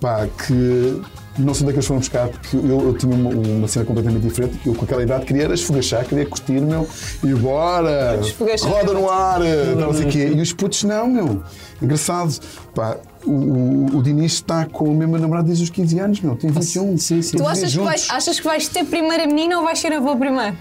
[0.00, 1.00] Pá, que
[1.38, 3.84] não sei onde é que eles foram buscar, porque eu, eu tinha uma, uma cena
[3.84, 4.58] completamente diferente.
[4.64, 6.88] Eu, com aquela idade, queria era esfogachar, queria curtir, meu.
[7.22, 8.20] E bora!
[8.62, 9.40] Roda no ar!
[9.76, 10.32] Não sei o quê.
[10.34, 11.42] E os putos, não, meu.
[11.82, 12.38] Engraçado.
[12.74, 16.36] Pá, o, o, o Dinis está com a mesma namorada desde os 15 anos, meu.
[16.36, 16.96] Tem 21.
[16.98, 17.30] sim, sim.
[17.32, 20.16] Tu Todos achas que, vais, achas que vais ter primeira menina ou vais ser avô
[20.16, 20.56] primeiro?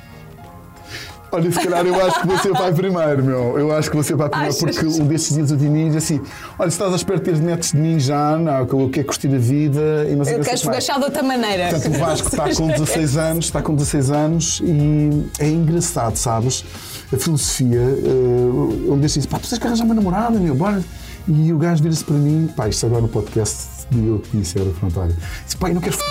[1.35, 3.57] Olha, se calhar eu acho que você vai primeiro, meu.
[3.57, 4.77] Eu acho que você vai primeiro, Achas?
[4.77, 6.21] porque um destes dias o Diniz diz assim:
[6.59, 9.07] Olha, se estás à espera de teres netos de mim já, não, que eu quero
[9.07, 11.69] curtir a vida e não sei Eu que quero esfogachar de outra maneira.
[11.69, 16.63] Portanto, o Vasco está com 16 anos, está com 16 anos e é engraçado, sabes?
[17.11, 20.83] A filosofia, uh, onde diz assim, pá, tu tens que arranjar uma namorada, meu, bora.
[21.27, 24.59] E o gajo vira-se para mim, pá, isto agora no podcast, e eu que disse,
[24.59, 25.15] era frontário.
[25.45, 25.95] Disse, pá, eu não quero.
[25.95, 26.03] f***,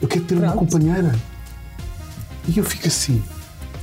[0.00, 0.58] Eu quero ter uma Pronto.
[0.58, 1.12] companheira.
[2.46, 3.20] E eu fico assim.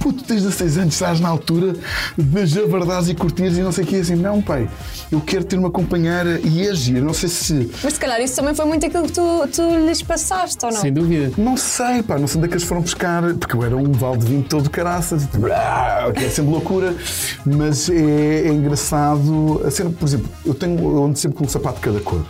[0.06, 1.74] Puto, tens 16 anos, estás na altura
[2.16, 3.96] de javardares e curtires e não sei o que.
[3.96, 4.70] Assim, não, pai,
[5.12, 7.02] eu quero ter uma companheira e agir.
[7.02, 7.72] Não sei se.
[7.84, 10.80] Mas se calhar isso também foi muito aquilo que tu, tu lhes passaste, ou não?
[10.80, 11.32] Sem dúvida.
[11.36, 13.92] Não sei, pá, não sei onde é que eles foram buscar, porque eu era um
[13.94, 16.96] vale de vinho todo caraças, e tipo, ah, que é sempre loucura,
[17.44, 19.64] mas é, é engraçado.
[19.66, 22.24] A cena, por exemplo, eu tenho eu ando sempre com um sapato de cada cor.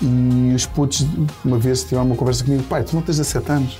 [0.00, 1.06] E os putos,
[1.44, 3.78] uma vez, tiveram uma conversa comigo: pai, tu não tens 17 anos?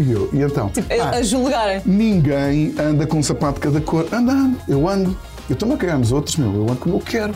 [0.00, 0.70] E eu, e então?
[0.70, 1.82] Tipo, "Ah, a, julgarem.
[1.84, 4.06] Ninguém anda com um sapato de cada cor.
[4.12, 5.16] Anda, ando, eu ando.
[5.48, 6.52] Eu estou-me a cagar nos outros, meu.
[6.54, 7.34] Eu ando como eu quero.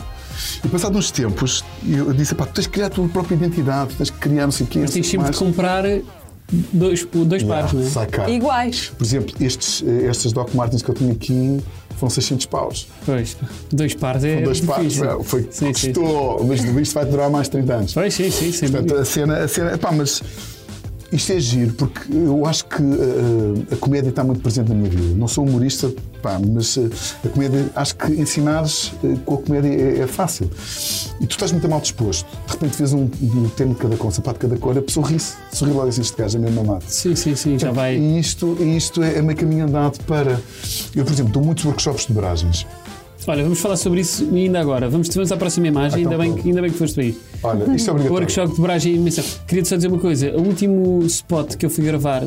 [0.63, 3.91] E passado uns tempos, eu disse: pá, tu tens que criar a tua própria identidade,
[3.91, 4.79] tu tens que criar não sei o quê.
[4.79, 5.83] Mas tens sempre mais." de comprar
[6.73, 7.85] dois, dois pares, não é?
[7.85, 8.29] Sacar.
[8.29, 8.91] Iguais.
[8.97, 11.59] Por exemplo, estes, eh, estes Doc Martens que eu tenho aqui
[11.97, 12.87] foram 600 paus.
[13.05, 13.37] Pois,
[13.71, 14.35] dois pares é.
[14.35, 15.05] São dois pares, difícil.
[15.05, 15.93] meu, foi Sim, sim.
[15.93, 17.93] custou, mas isto vai durar mais de 30 anos.
[17.93, 20.21] Pois, sim, sim, sem Portanto, a cena, a cena, pá, mas
[21.15, 24.89] isto é giro porque eu acho que eh, a comédia está muito presente na minha
[24.89, 25.15] vida.
[25.15, 25.91] Não sou humorista,
[26.21, 26.89] pá, mas eh,
[27.23, 30.49] a comédia, acho que ensinares eh, com a comédia é, é fácil.
[31.19, 32.27] E tu estás muito mal disposto.
[32.45, 34.81] De repente vês um, um termo de cada cor, um sapato de cada cor, a
[34.81, 36.83] pessoa ri-se, sorri logo assim, este gajo é mesmo amado.
[36.87, 37.97] Sim, sim, sim, já vai.
[37.97, 40.39] E isto, e isto é, é meio caminho andado para.
[40.95, 42.65] Eu, por exemplo, dou muitos workshops de dobragens.
[43.27, 44.87] Olha, vamos falar sobre isso ainda agora.
[44.87, 47.17] Vamos, vamos à próxima imagem, Ah, então ainda, bem, que- ainda bem que foste aí.
[47.41, 48.11] Olha, isto é O obrigatório.
[48.11, 49.23] workshop de dobragem e dimensão.
[49.47, 52.23] Queria-te só dizer uma coisa: o último spot que eu fui gravar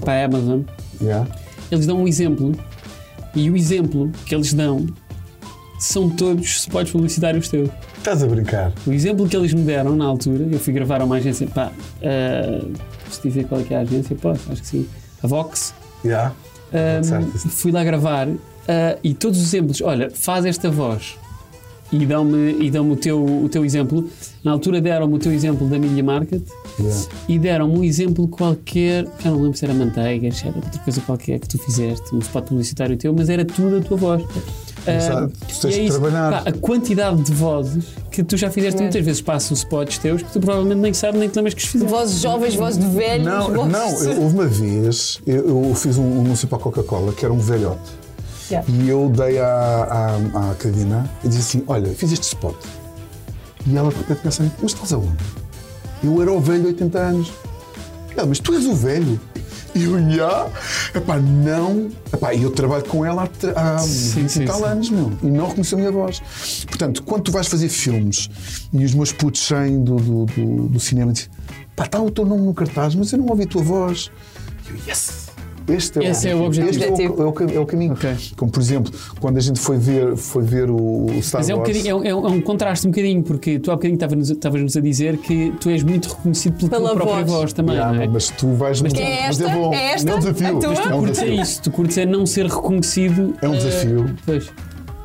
[0.00, 0.60] para a Amazon,
[1.02, 1.28] Yeah.
[1.70, 2.52] eles dão um exemplo
[3.34, 4.86] e o exemplo que eles dão
[5.78, 7.68] são todos spots publicitários teus.
[7.98, 8.72] Estás a brincar?
[8.86, 11.70] O exemplo que eles me deram na altura, eu fui gravar a uma agência, pá,
[12.02, 12.72] uh,
[13.10, 14.88] se dizer qual é é a agência, posso, acho que sim,
[15.22, 15.74] a Vox.
[16.04, 16.32] Yeah.
[16.72, 17.38] Um, Certo.
[17.48, 18.28] fui lá gravar
[18.68, 21.16] uh, e todos os exemplos, olha, faz esta voz
[21.90, 24.06] e dão-me e dão o, teu, o teu exemplo.
[24.44, 26.42] Na altura deram-me o teu exemplo da Media Market
[26.80, 27.06] Yeah.
[27.28, 31.00] e deram-me um exemplo qualquer, já não lembro se era manteiga, se era outra coisa
[31.00, 34.22] qualquer que tu fizeste, um spot publicitário teu, mas era tudo a tua voz.
[34.86, 35.98] Ah, tu tens e é isso.
[35.98, 36.44] trabalhar.
[36.44, 38.82] Pá, a quantidade de vozes que tu já fizeste É.
[38.84, 41.66] muitas vezes passam spots teus que tu provavelmente nem sabes nem te lembras que os
[41.66, 41.90] fizeste.
[41.92, 43.26] Vozes jovens, vozes de velhos.
[43.26, 43.72] Não, vozes...
[43.72, 47.34] não, eu- houve uma vez, eu, eu fiz um anúncio para a Coca-Cola que era
[47.34, 47.80] um velhote.
[48.50, 48.66] Yeah.
[48.70, 50.56] E eu dei à, à,
[51.24, 52.56] e disse assim: Olha, fiz este spot.
[53.66, 55.16] E ela de repente pensa: Mas estás aonde?
[56.02, 57.32] Eu era o velho de 80 anos.
[58.16, 59.20] Ela, mas tu és o velho.
[59.74, 60.48] E eu, já,
[60.94, 61.88] epá, não.
[62.12, 65.12] Epá, e eu trabalho com ela há, há Sim, 20 sim, e tal anos, meu.
[65.22, 66.20] E não reconheceu a minha voz.
[66.66, 68.30] Portanto, quando tu vais fazer filmes
[68.72, 71.30] e os meus putos saem do, do, do, do cinema e dizem:
[71.76, 74.10] Pá, está o teu nome no cartaz, mas eu não ouvi a tua voz.
[74.66, 75.27] E eu, yes!
[75.68, 76.70] Este é, Esse é o objetivo.
[76.70, 77.92] Este é o, é o é o caminho.
[77.92, 78.10] Ok.
[78.36, 81.54] Como, por exemplo, quando a gente foi ver, foi ver o, o Star Mas é
[81.54, 81.86] um, Wars.
[81.86, 83.96] é, um, é um- é um contraste um bocadinho, porque tu há bocadinho
[84.32, 87.38] estavas-nos a dizer que tu és muito reconhecido pela, Pela tua própria voz.
[87.40, 88.06] voz, também, Yeah, não é?
[88.08, 88.80] Mas tu vais.
[88.80, 89.48] Mas, é mas esta?
[89.56, 89.74] bom.
[89.74, 90.10] É esta?
[90.10, 90.58] É um desafio.
[90.60, 90.72] Tua?
[90.72, 91.42] Isto Tu é um curtes é desafio.
[91.42, 93.34] isso, tu curtes é não ser reconhecido.
[93.42, 94.06] É um eh, desafio.
[94.24, 94.50] pois.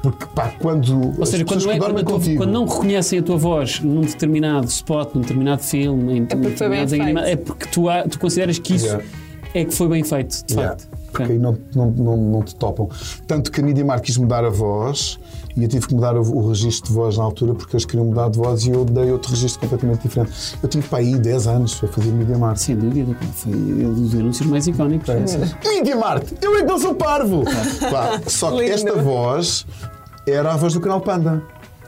[0.01, 1.13] Porque, pá, quando.
[1.17, 5.15] Ou seja, quando, é, quando, tua- quando não reconhecem a tua voz num determinado spot,
[5.15, 8.85] num determinado filme, em É porque animado, é porque tu, há- tu consideras que isso
[8.87, 9.05] Yeah.
[9.53, 10.75] É que foi bem feito, de Yeah.
[10.77, 10.89] facto.
[11.11, 11.35] Porque Ok.
[11.35, 12.89] aí não, não, não, não te topam.
[13.27, 15.19] Tanto que a Media Markt quis mudar a voz
[15.55, 18.05] e eu tive que mudar o, o registro de voz na altura porque eles queriam
[18.07, 20.31] mudar de voz e eu dei outro registro completamente diferente.
[20.63, 22.61] Eu tive para aí 10 anos a fazer Media Markt.
[22.61, 25.07] Sem dúvida, foi um dos anúncios mais icónicos.
[25.09, 25.95] É.
[25.95, 27.43] Markt, eu é que não sou parvo!
[27.91, 28.71] Pá, só que Lindo.
[28.71, 29.67] esta voz
[30.27, 31.43] era a voz do canal Panda.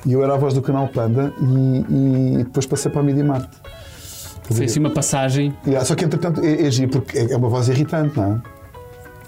[0.06, 3.24] E eu era a voz do canal Panda e, e depois passei para a Media
[4.54, 5.54] Foi assim uma passagem.
[5.66, 8.56] Yeah, só que entretanto é, é giro porque é é uma voz irritante, não é?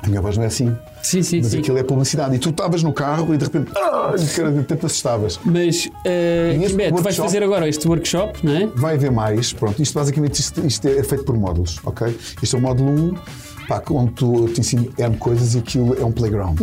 [0.04, 0.76] A minha voz não é assim.
[1.02, 1.60] Sim, sim, Mas sim.
[1.60, 2.36] aquilo é publicidade.
[2.36, 3.72] E tu estavas no carro e de repente.
[3.76, 5.40] Ah, e cara, de repente assustavas.
[5.44, 8.68] Mas, uh, E Kimbé, tu vais fazer agora este workshop, não é?
[8.76, 9.54] Vai haver mais.
[9.54, 12.16] Pronto, isto basicamente isto, isto é feito por módulos, ok?
[12.42, 13.16] Este é o módulo 1,
[13.68, 16.60] pá, onde tu eu te ensino N coisas e aquilo é um playground.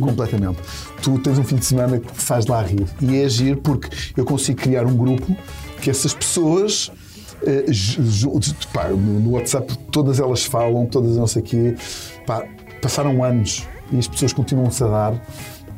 [0.00, 0.58] Completamente.
[1.02, 2.86] Tu tens um fim de semana que te faz lá rir.
[3.00, 5.36] E é agir porque eu consigo criar um grupo
[5.80, 6.90] que essas pessoas.
[7.46, 7.64] Eh,
[8.72, 11.74] pá, no WhatsApp todas elas falam, todas não sei o quê.
[12.26, 12.44] Pá,
[12.80, 15.24] passaram anos e as pessoas continuam-se a dar.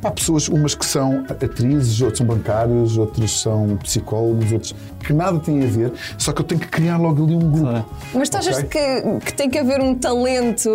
[0.01, 5.39] Pá, pessoas, umas que são atrizes, outros são bancários, outros são psicólogos, outros que nada
[5.39, 7.61] têm a ver, só que eu tenho que criar logo ali um grupo.
[7.61, 7.85] Claro.
[8.13, 8.69] Mas tu achas Ok.
[8.69, 10.69] que, que tem que haver um talento?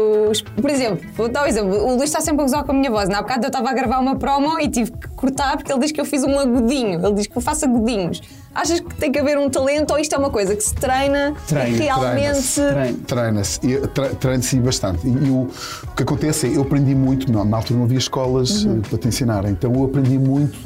[0.60, 1.72] Por exemplo, vou dar um exemplo.
[1.84, 3.08] O Luís está sempre a gozar com a minha voz.
[3.08, 5.92] Na bocado eu estava a gravar uma promo e tive que cortar porque ele diz
[5.92, 7.04] que eu fiz um agudinho.
[7.04, 8.20] Ele diz que eu faço agudinhos.
[8.54, 11.34] Achas que tem que haver um talento ou isto é uma coisa que se treina
[11.46, 12.60] Treina, e realmente.
[13.06, 15.06] Treina-se, e tre- treina-se bastante.
[15.06, 15.42] E, e o,
[15.84, 18.78] o que acontece é, eu aprendi muito, não, na altura não havia escolas Uhum.
[18.84, 20.56] eh, para te ensinar, então eu aprendi muito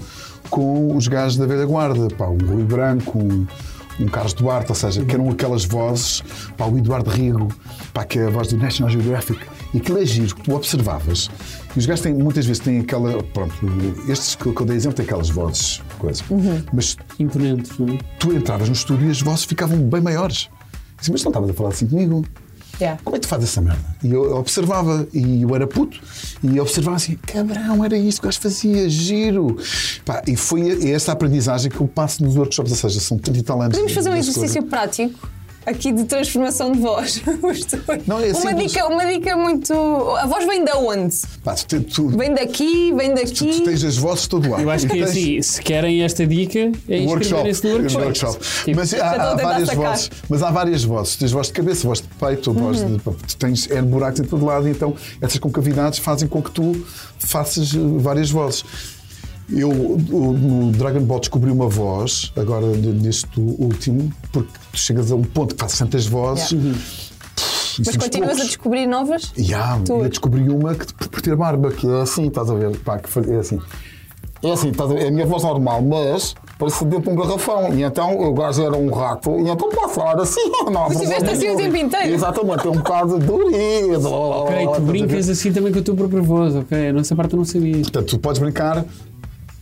[0.48, 3.46] com os gajos da velha guarda, pá, um Rui Branco, um,
[4.00, 6.22] um Carlos Duarte, ou seja, que eram aquelas vozes,
[6.56, 7.48] pá, o Eduardo Rigo,
[7.92, 9.40] pá, que é a voz do National Geographic,
[9.74, 11.30] e aquilo é giro, que tu observavas.
[11.76, 13.54] E os gajos têm, muitas vezes têm aquela, pronto,
[14.08, 16.22] estes que eu dei exemplo têm aquelas vozes, coisa.
[16.30, 16.62] Uhum.
[16.72, 17.98] Mas Imponentes, não é?
[18.18, 20.48] tu entravas no estúdio e as vozes ficavam bem maiores.
[20.98, 22.24] Disse, mas não estavas a falar assim comigo.
[22.80, 23.00] Yeah.
[23.04, 23.84] Como é que tu fazes essa merda?
[24.02, 26.00] E eu observava, e eu era puto,
[26.42, 29.56] e observava assim: cabrão, era isto que o gajo fazia, giro.
[30.04, 33.42] Pá, e foi essa aprendizagem que eu passo nos workshops, ou seja, são 30 e
[33.42, 33.72] tal anos.
[33.72, 35.28] Podemos de- fazer um exercício prático
[35.66, 37.22] aqui de transformação de voz.
[38.06, 38.72] Não, é uma, simples.
[38.72, 39.72] dica, uma dica muito.
[40.16, 41.14] A voz vem de onde?
[41.44, 43.60] Pá, tu, tu, Vem daqui, vem tu daqui.
[43.62, 44.62] tens as vozes de todo lado.
[44.62, 47.48] Eu acho que é tens- assim, se querem esta dica, é Workshop.
[47.48, 48.38] inscreverem-se no workshop.
[48.64, 49.90] Tipo, Mas Já há, estou a há tentar várias sacar.
[49.90, 50.10] vozes.
[50.28, 51.16] Mas há várias vozes.
[51.16, 52.98] Tens voz de cabeça, voz de peito, voz de.
[52.98, 56.86] Tu tens N buracos em todo lado, e então essas concavidades fazem com que tu
[57.18, 58.64] faças eh, várias vozes.
[59.52, 65.22] Eu no Dragon Ball descobri uma voz, agora neste último, porque tu chegas a um
[65.22, 66.52] ponto que fazes tantas vozes.
[66.52, 66.78] Yeah.
[66.78, 68.46] pff, Mas e somos continuas a poucos.
[68.46, 69.32] descobrir novas?
[69.84, 72.76] Tu- eu descobri uma que por ter barba, que é assim, estás a ver?
[72.78, 73.58] Pá, que foi- é assim.
[74.42, 75.02] É assim, estás a ver?
[75.04, 77.74] É a minha voz normal, mas parece dentro de um garrafão.
[77.74, 80.40] E então o gajo era um rato, e então posso falar assim.
[80.70, 82.14] Não, Mas estiveste assim o tempo inteiro?
[82.14, 84.08] Exatamente, é um bocado durido.
[84.10, 86.92] Ok, tu brincas assim também com a tua própria voz, ok?
[86.92, 87.82] Nessa parte eu não sabia.
[87.82, 88.84] Portanto, tu podes brincar.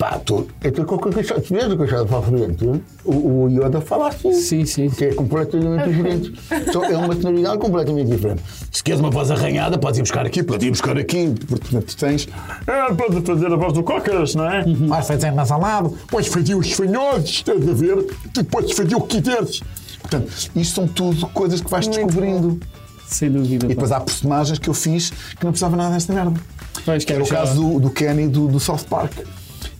[0.08, 0.48] Pá, tu.
[0.62, 2.64] É tu com o que eu para a frente.
[3.04, 4.32] O, o Yoda fala assim.
[4.32, 4.88] Sim, sim.
[4.88, 6.32] Que é completamente diferente.
[6.50, 8.42] Então, é uma tonalidade completamente diferente.
[8.72, 11.34] Se queres uma voz arranhada, podes ir buscar aqui, podes ir buscar aqui.
[11.46, 12.26] Portanto, tu tens.
[12.66, 14.64] É, pode fazer a voz do Cócaras, não é?
[14.66, 18.06] Mas fazer nasalado, podes fazer os fanhosos, estás a ver?
[18.32, 19.60] Tu podes fazer o que quiseres.
[20.00, 22.58] Portanto, isto são tudo coisas que vais Muito descobrindo.
[23.06, 23.66] Sem dúvida.
[23.66, 23.74] E pá.
[23.74, 26.40] depois há personagens que eu fiz que não precisava nada desta merda.
[26.82, 29.12] Pois, Que era o caso do, do Kenny do, do South Park.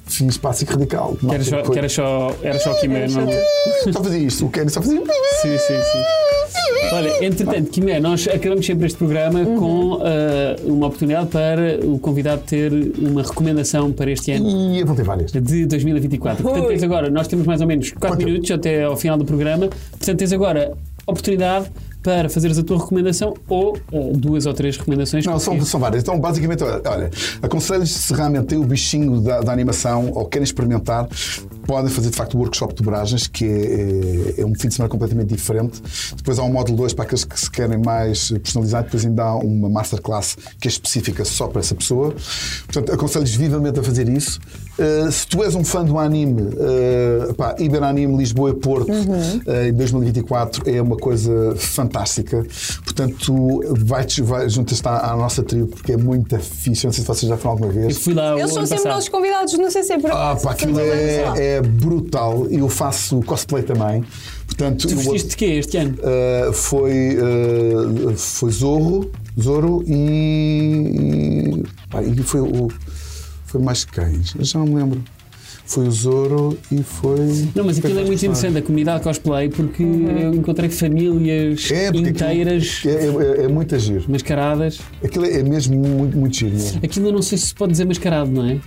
[0.09, 1.17] Fiz Pássico Radical.
[1.21, 3.27] Que era só, que era só, era só Quimé, não?
[3.93, 4.47] Só fazia isto.
[4.47, 5.01] O Kenny só fazia.
[5.01, 6.89] Sim, sim, sim.
[6.91, 9.59] Olha, entretanto, Quimé, nós acabamos sempre este programa Uhum.
[9.59, 14.87] com ah, uma oportunidade para o convidado ter uma recomendação para este ano E eu
[14.87, 15.31] vou ter várias.
[15.31, 16.43] de 2024.
[16.43, 18.25] Portanto, tens agora, nós temos mais ou menos 4 Quanto?
[18.25, 19.69] minutos até ao final do programa.
[19.91, 20.73] Portanto, tens agora
[21.07, 21.67] oportunidade
[22.09, 25.27] para fazeres a tua recomendação ou ah, duas ou três recomendações.
[25.27, 26.03] Não, são, são várias.
[26.03, 27.11] Então, basicamente, olha,
[27.43, 31.07] aconselho-lhes se realmente têm o bichinho da, da animação ou querem experimentar,
[31.67, 34.75] podem fazer de facto o workshop de dobragens, que é, é- é um fim de
[34.75, 35.83] semana completamente diferente.
[36.17, 39.37] Depois há um módulo 2 para aqueles que se querem mais personalizado, depois ainda há
[39.37, 42.15] uma masterclass que é específica só para essa pessoa.
[42.65, 44.41] Portanto, aconselho-lhes vivamente a fazer isso.
[44.79, 49.67] Uh, se tu és um fã do anime, uh, pá, Iberanime Lisboa e Porto uh,
[49.67, 52.47] em 2024 é uma coisa fantástica.
[52.85, 56.85] Portanto, vai-te, vai, juntas-te à, à nossa tribo porque é muito fixe.
[56.85, 57.99] Eu Não sei se vocês já foram alguma Eu vez.
[57.99, 58.95] fui lá Eles são sempre passado.
[58.95, 59.99] nossos convidados no CC.
[59.99, 60.45] Por Ah, acaso.
[60.45, 62.47] pá, aquilo é, é brutal.
[62.49, 64.05] Eu faço cosplay também.
[64.47, 65.95] Portanto, Tu eu- vestiste de quê este ano?
[65.99, 69.11] Uh, foi, uh, foi Zorro,
[69.41, 69.95] Zorro e,
[71.59, 72.69] e, pá, e foi o
[73.49, 74.21] foi mais quem?
[74.39, 75.03] Eu já não me lembro.
[75.65, 77.51] Foi o Zorro e foi.
[77.55, 82.83] Não, mas aquilo é muito interessante, a comunidade cosplay, porque eu encontrei famílias É, inteiras
[82.87, 84.05] aquilo É, é, é muito giro.
[84.09, 84.79] mascaradas.
[85.05, 86.55] Aquilo é, é mesmo muito, muito giro.
[86.83, 88.59] Aquilo eu não sei se se pode dizer mascarado, não é?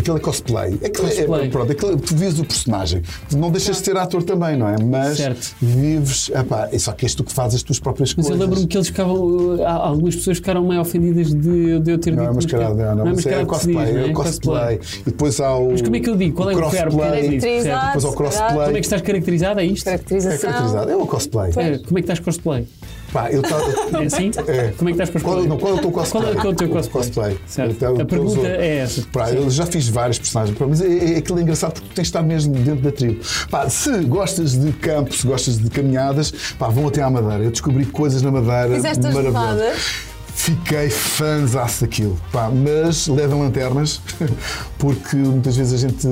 [0.00, 0.74] Aquilo é cosplay.
[0.84, 1.48] Aquilo é- Cosplay.
[1.50, 3.02] pronto, aquilo, tu vives o personagem.
[3.36, 4.76] Não deixas de ser ator também, não é?
[4.82, 5.54] Mas Certo.
[5.60, 6.30] vives.
[6.34, 8.40] Epá, é só que és tu que fazes as tuas próprias Mas eu coisas.
[8.46, 9.62] lembro-me que eles ficavam.
[9.64, 12.84] há- Algumas pessoas ficaram meio ofendidas de, de eu ter Não é dito mascarado, não,
[12.84, 14.80] não, não é mas é cosplay, diz, é cosplay.
[15.00, 15.70] E depois há o.
[15.70, 16.36] Mas como é que eu digo?
[16.36, 17.00] Qual é o verbo?
[17.00, 17.66] Depois
[18.04, 18.48] ao se crossplay.
[18.50, 19.60] Como é que estás caracterizado?
[19.60, 19.86] É isto?
[19.86, 20.40] É Caracterização.
[20.50, 21.50] caracterizado, é o cosplay.
[21.56, 22.66] É, como é que estás cosplay?
[23.12, 23.64] Pá, eu tava-
[24.02, 24.30] É assim?
[24.46, 24.72] É.
[24.76, 25.34] Como é que estás cosplay?
[25.34, 26.34] Qual, não, qual é o teu cosplay?
[26.34, 27.38] Qual é o teu cosplay?
[27.46, 27.70] Certo.
[27.72, 29.02] Então, A pergunta é essa.
[29.12, 31.94] Pá, eu já fiz vários personagens, pá, mas é, é, aquilo é engraçado porque tu
[31.94, 33.20] tens de estar mesmo dentro da tribo.
[33.50, 37.44] Pá, se gostas de campo, se gostas de caminhadas, pá, vão até à Madeira.
[37.44, 38.74] Eu descobri coisas na Madeira.
[38.76, 40.10] Fizeste as maravilhosas.
[40.34, 44.00] Fiquei fãzaço daquilo, pá, mas levem lanternas,
[44.78, 46.06] porque muitas vezes a gente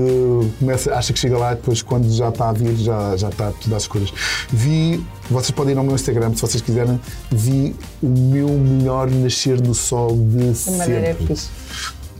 [0.58, 3.52] começa, acha que chega lá e depois quando já está a vir, já, já está
[3.52, 4.12] tudo às escuras.
[4.50, 7.00] Vi, vocês podem ir ao meu Instagram se vocês quiserem,
[7.30, 11.26] vi o meu melhor nascer do sol de madeira é sempre.
[11.26, 11.48] fixe.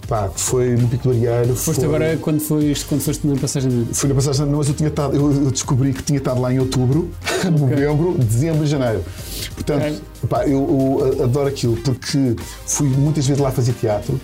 [0.09, 1.55] Pá, foi no Pico do Arieiro.
[1.55, 1.85] Foste foi...
[1.85, 3.95] agora quando foste, quando foste na passagem de.
[3.95, 6.51] Fui na passagem, não, mas eu, tinha estado, eu, eu descobri que tinha estado lá
[6.51, 7.11] em outubro,
[7.53, 9.05] novembro, dezembro e janeiro.
[9.55, 10.29] Portanto, Ok.
[10.31, 12.35] pá, eu, eu adoro aquilo porque
[12.67, 14.19] fui muitas vezes lá fazer teatro.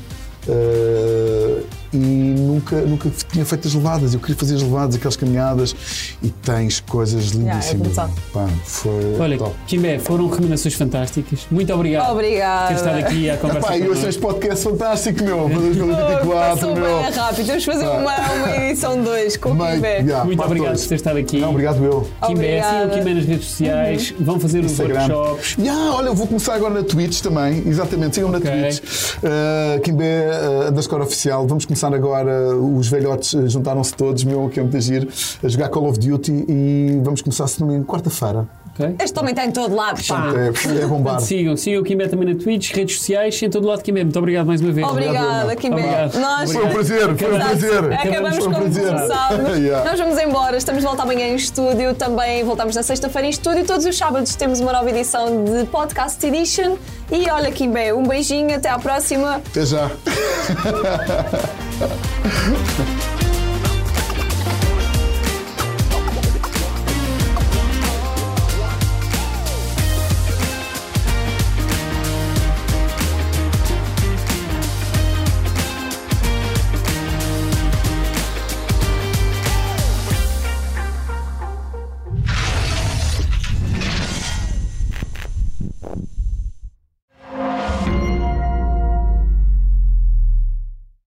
[0.49, 1.63] eh,
[1.95, 4.15] e nunca, nunca tinha feito as levadas.
[4.15, 5.75] Eu queria fazer as levadas, aquelas caminhadas,
[6.23, 7.87] e tens coisas é lindíssimas.
[7.89, 8.11] brutal.
[8.33, 9.55] Pá, foi Olha, top.
[9.67, 11.47] Kimbé, foram recomendações fantásticas.
[11.51, 12.67] Muito obrigado Obrigada.
[12.67, 13.99] por ter estado aqui a conversa Epá, e connosco.
[14.01, 16.85] hoje este podcast fantástico, meu, para Oh, 2024, Passou meu.
[17.03, 17.47] bem rápido.
[17.47, 19.99] Temos que fazer uma, uma edição 2 com o Kimbé.
[20.01, 20.83] yeah, Muito obrigado todos.
[20.83, 21.39] por ter estado aqui.
[21.41, 22.09] Não, obrigado eu.
[22.27, 22.91] Kimbé, sigam o.
[22.91, 25.07] Kimbé nas redes sociais, vão fazer os Instagram.
[25.15, 25.57] workshops.
[25.59, 28.51] Yeah, olha, eu vou começar agora na Twitch também, exatamente, sigam-me Ok.
[28.51, 28.81] na Twitch.
[29.19, 31.47] Uh, Kimbé uh, underscore oficial.
[31.47, 35.09] Vamos começar agora, os velhotes uh, juntaram-se todos, meu, que é muito giro,
[35.43, 38.47] a jogar Call of Duty e vamos começar, se não me engano, quarta-feira.
[38.79, 38.97] Ok?
[38.99, 40.03] Este homem está em todo lado.
[40.07, 40.33] pá.
[40.37, 41.21] É, é bombar.
[41.23, 44.03] Sigam, sigam o Kimbé também na Twitch, redes sociais, em todo lado Kimbé.
[44.03, 44.87] Muito obrigado mais uma vez.
[44.87, 45.53] Obrigada.
[45.53, 46.19] Obrigado.
[46.19, 47.93] Nós Foi um prazer, foi um prazer.
[47.93, 48.95] Acabamos Foi um como prazer.
[48.95, 49.55] começámos.
[49.65, 49.89] Yeah.
[49.89, 51.95] Nós vamos embora, estamos de volta amanhã em estúdio.
[51.95, 53.65] Também voltamos na sexta-feira em estúdio.
[53.65, 56.77] Todos os sábados temos uma nova edição de Podcast Edition.
[57.11, 59.37] E olha, Kimbé, um beijinho, até à próxima.
[59.37, 59.91] Até já.